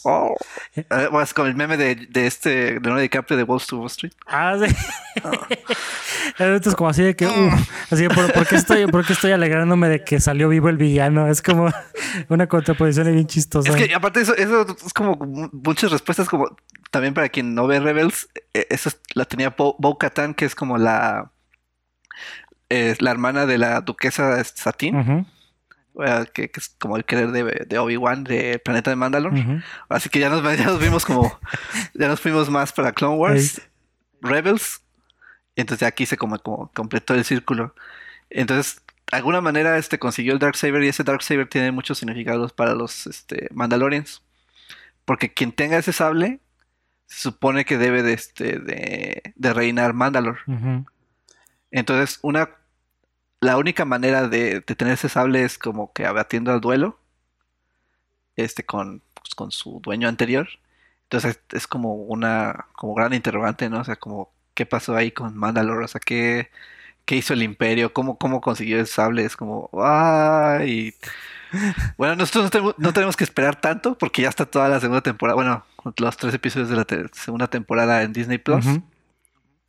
[0.04, 0.34] Oh.
[0.76, 0.84] Eh,
[1.22, 4.12] es como el meme de, de este de Leonardo DiCaprio de Wall Street.
[4.26, 4.74] Ah, sí.
[6.38, 7.54] Esto es como así de que, uf,
[7.90, 10.76] así de, ¿por, por qué estoy, ¿por qué estoy alegrándome de que salió vivo el
[10.76, 11.26] villano?
[11.28, 11.68] Es como
[12.28, 13.70] una contraposición bien chistosa.
[13.70, 16.56] Es que aparte eso, eso es como mu- muchas respuestas como
[16.90, 20.54] también para quien no ve Rebels, eh, eso es- la tenía Bo, Bo-Katan, que es
[20.54, 21.30] como la
[22.70, 25.26] eh, la hermana de la duquesa este, Satín,
[26.32, 29.40] que, que es como el querer de, de Obi-Wan del planeta de Mandalore.
[29.40, 29.60] ujú.
[29.88, 31.38] Así que ya nos, ya nos vimos como
[31.94, 33.60] ya nos fuimos más para Clone Wars,
[34.20, 34.82] Rebels,
[35.56, 37.74] entonces aquí se como, como completó el círculo.
[38.30, 42.74] Entonces, de alguna manera este consiguió el Darksaber y ese Darksaber tiene muchos significados para
[42.74, 44.22] los este, Mandalorians.
[45.04, 46.40] Porque quien tenga ese sable
[47.06, 50.40] se supone que debe de, este, de, de reinar Mandalore.
[50.46, 50.86] Ujú.
[51.70, 52.50] Entonces, una
[53.42, 56.98] la única manera de, de tener ese sable es como que abatiendo al duelo
[58.36, 60.48] este con, pues, con su dueño anterior.
[61.04, 63.80] Entonces es como una como gran interrogante, ¿no?
[63.80, 66.50] O sea, como qué pasó ahí con Mandalore, o sea, qué,
[67.06, 70.94] qué hizo el Imperio, cómo, cómo consiguió el sable, es como ¡ay!
[71.98, 75.02] Bueno, nosotros no tenemos, no tenemos que esperar tanto porque ya está toda la segunda
[75.02, 75.66] temporada, bueno,
[75.98, 78.80] los tres episodios de la te- segunda temporada en Disney Plus.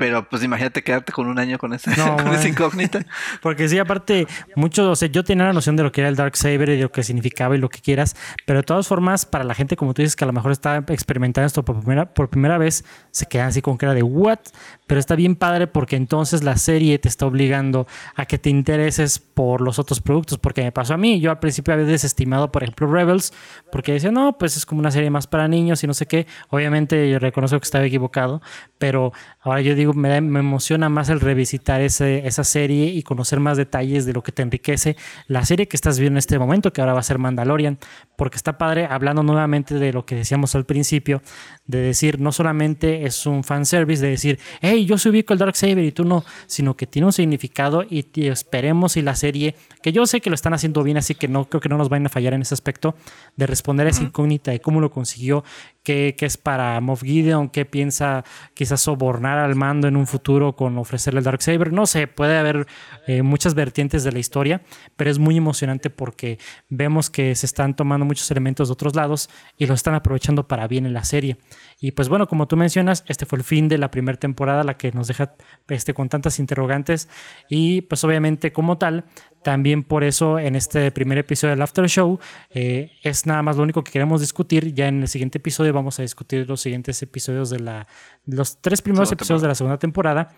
[0.04, 3.06] Pero pues imagínate quedarte con un año con esa, No, con esa incógnita.
[3.42, 4.28] Porque sí, aparte,
[4.58, 6.76] mucho, o sea, yo tenía la noción de lo que era el Dark Saber y
[6.76, 8.14] de lo que significaba y lo que quieras,
[8.46, 10.84] pero de todas formas, para la gente, como tú dices, que a lo mejor está
[10.90, 14.40] experimentando esto por primera, por primera vez, se quedan así con cara de what,
[14.88, 19.20] pero está bien padre porque entonces la serie te está obligando a que te intereses
[19.20, 22.64] por los otros productos, porque me pasó a mí, yo al principio había desestimado, por
[22.64, 23.34] ejemplo, Rebels,
[23.72, 26.28] porque decía, no, pues es como una serie más para niños y no sé qué,
[26.50, 28.42] obviamente yo reconozco que estaba equivocado,
[28.78, 33.58] pero ahora yo digo, me, emociona más el revisitar ese, esa serie y conocer más
[33.58, 34.96] detalles de lo que te enriquece
[35.28, 37.78] la serie que estás viendo en este momento, que ahora va a ser Mandalorian,
[38.16, 41.22] porque está padre hablando nuevamente de lo que decíamos al principio,
[41.66, 45.80] de decir, no solamente es un fanservice, de decir, hey, yo soy ubico el Darksaber
[45.80, 49.92] y tú no, sino que tiene un significado y, y esperemos y la serie, que
[49.92, 52.06] yo sé que lo están haciendo bien, así que no creo que no nos vayan
[52.06, 52.96] a fallar en ese aspecto,
[53.36, 55.44] de responder a esa incógnita de cómo lo consiguió,
[55.84, 58.24] qué, qué es para Moff Gideon, qué piensa
[58.54, 61.72] quizás sobornar al mando en un futuro con ofrecerle el Darksaber.
[61.74, 62.68] No sé, puede haber
[63.08, 64.62] eh, muchas vertientes de la historia,
[64.96, 69.30] pero es muy emocionante porque vemos que se están tomando muchos elementos de otros lados
[69.58, 71.38] y lo están aprovechando para bien en la serie.
[71.84, 74.78] Y pues bueno, como tú mencionas, este fue el fin de la primera temporada, la
[74.78, 75.36] que nos deja
[75.68, 77.10] este, con tantas interrogantes
[77.50, 79.04] y pues obviamente como tal
[79.44, 82.22] también por eso en este primer episodio del After Show
[82.52, 84.74] eh, es nada más lo único que queremos discutir.
[84.74, 87.86] Ya en el siguiente episodio vamos a discutir los siguientes episodios de la,
[88.28, 90.34] los tres primeros episodios de la segunda temporada.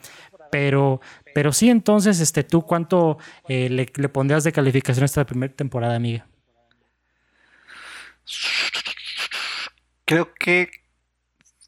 [0.52, 1.00] Pero,
[1.36, 5.54] pero sí, entonces, este, ¿tú cuánto eh, le, le, pondrías de calificación a esta primera
[5.54, 6.26] temporada, amiga?
[10.06, 10.85] Creo que,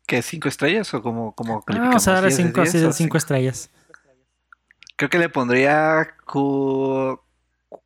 [0.07, 2.05] que cinco estrellas o como, como calificamos.
[2.05, 3.69] Vamos a darle cinco, así de cinco estrellas.
[4.95, 6.15] Creo que le pondría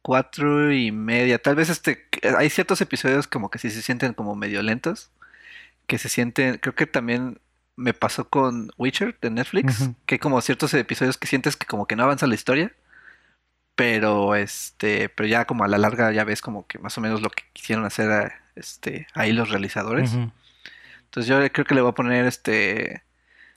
[0.02, 1.42] cuatro y media.
[1.42, 2.08] Tal vez este,
[2.38, 5.10] hay ciertos episodios como que sí se sienten como medio lentos,
[5.88, 7.40] que se sienten, creo que también
[7.76, 11.88] me pasó con Witcher de Netflix, que hay como ciertos episodios que sientes que como
[11.88, 12.72] que no avanza la historia,
[13.76, 17.22] pero este, pero ya como a la larga ya ves como que más o menos
[17.22, 20.12] lo que quisieron hacer este, ahí los realizadores.
[21.12, 23.04] Entonces yo creo que le voy a poner este,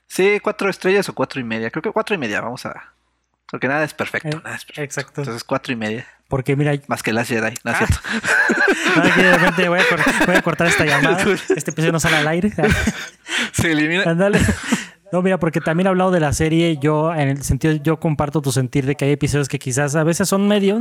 [0.07, 1.71] sí, cuatro estrellas o cuatro y media.
[1.71, 2.91] Creo que cuatro y media, vamos a,
[3.49, 4.81] porque nada es perfecto, eh, nada es perfecto.
[4.81, 5.21] Exacto.
[5.21, 6.05] Entonces cuatro y media.
[6.27, 6.73] Porque mira.
[6.87, 7.85] Más que las Jedi, ¿no es ah.
[7.85, 7.97] cierto?
[8.97, 11.23] no, de repente voy a, voy a, cortar esta llamada.
[11.55, 12.51] Este episodio no sale al aire.
[13.53, 14.03] Se elimina.
[14.03, 14.41] Ándale.
[15.15, 18.41] No, mira, porque también he hablado de la serie, yo en el sentido, yo comparto
[18.41, 20.77] tu sentir de que hay episodios que quizás a veces son medio,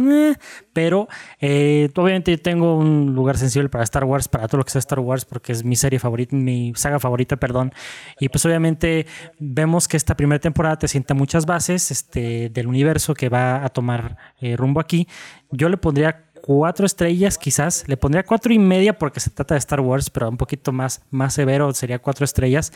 [0.72, 1.07] pero
[1.41, 4.80] eh, obviamente yo tengo un lugar sensible para Star Wars, para todo lo que sea
[4.80, 7.72] Star Wars, porque es mi serie favorita, mi saga favorita, perdón.
[8.18, 9.07] Y pues obviamente
[9.39, 13.68] vemos que esta primera temporada te sienta muchas bases este, del universo que va a
[13.68, 15.07] tomar eh, rumbo aquí.
[15.53, 17.84] Yo le pondría cuatro estrellas, quizás.
[17.88, 21.03] Le pondría cuatro y media porque se trata de Star Wars, pero un poquito más,
[21.11, 22.70] más severo sería cuatro estrellas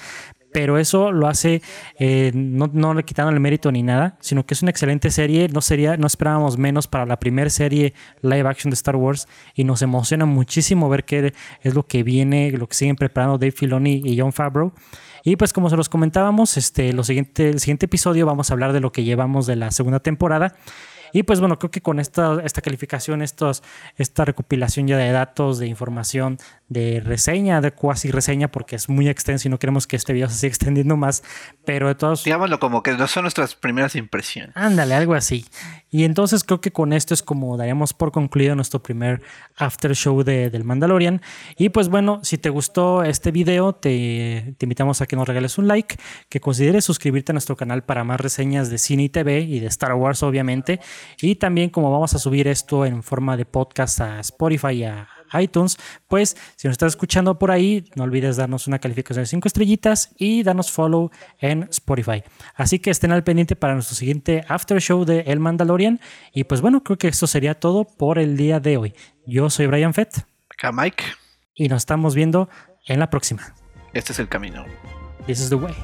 [0.52, 1.62] pero eso lo hace
[1.98, 5.48] eh, no, no le quitando el mérito ni nada, sino que es una excelente serie.
[5.48, 9.64] No sería, no esperábamos menos para la primera serie live action de Star Wars y
[9.64, 14.02] nos emociona muchísimo ver qué es lo que viene, lo que siguen preparando Dave Filoni
[14.04, 14.72] y John Favreau.
[15.24, 18.72] Y pues como se los comentábamos, este, lo siguiente, el siguiente episodio vamos a hablar
[18.72, 20.54] de lo que llevamos de la segunda temporada
[21.12, 23.62] y pues bueno, creo que con esta, esta calificación, estos,
[23.96, 26.38] esta recopilación ya de datos, de información,
[26.68, 30.28] de reseña, de cuasi reseña, porque es muy extenso y no queremos que este video
[30.28, 31.22] se siga extendiendo más,
[31.64, 32.24] pero de todos...
[32.24, 34.56] Digámoslo como que no son nuestras primeras impresiones.
[34.56, 35.46] Ándale, algo así.
[35.90, 39.22] Y entonces creo que con esto es como daríamos por concluido nuestro primer
[39.56, 41.22] after show de, del Mandalorian.
[41.56, 45.56] Y pues bueno, si te gustó este video, te, te invitamos a que nos regales
[45.56, 45.96] un like,
[46.28, 49.66] que consideres suscribirte a nuestro canal para más reseñas de cine y TV y de
[49.68, 50.80] Star Wars, obviamente.
[51.22, 55.08] Y también como vamos a subir esto en forma de podcast a Spotify y a
[55.38, 59.48] iTunes, pues si nos estás escuchando por ahí, no olvides darnos una calificación de 5
[59.48, 62.22] estrellitas y darnos follow en Spotify.
[62.54, 66.00] Así que estén al pendiente para nuestro siguiente after show de El Mandalorian.
[66.32, 68.94] Y pues bueno, creo que esto sería todo por el día de hoy.
[69.26, 70.26] Yo soy Brian Fett.
[70.50, 71.04] Acá Mike.
[71.54, 72.48] Y nos estamos viendo
[72.86, 73.54] en la próxima.
[73.92, 74.64] Este es el camino.
[75.26, 75.74] This is the way.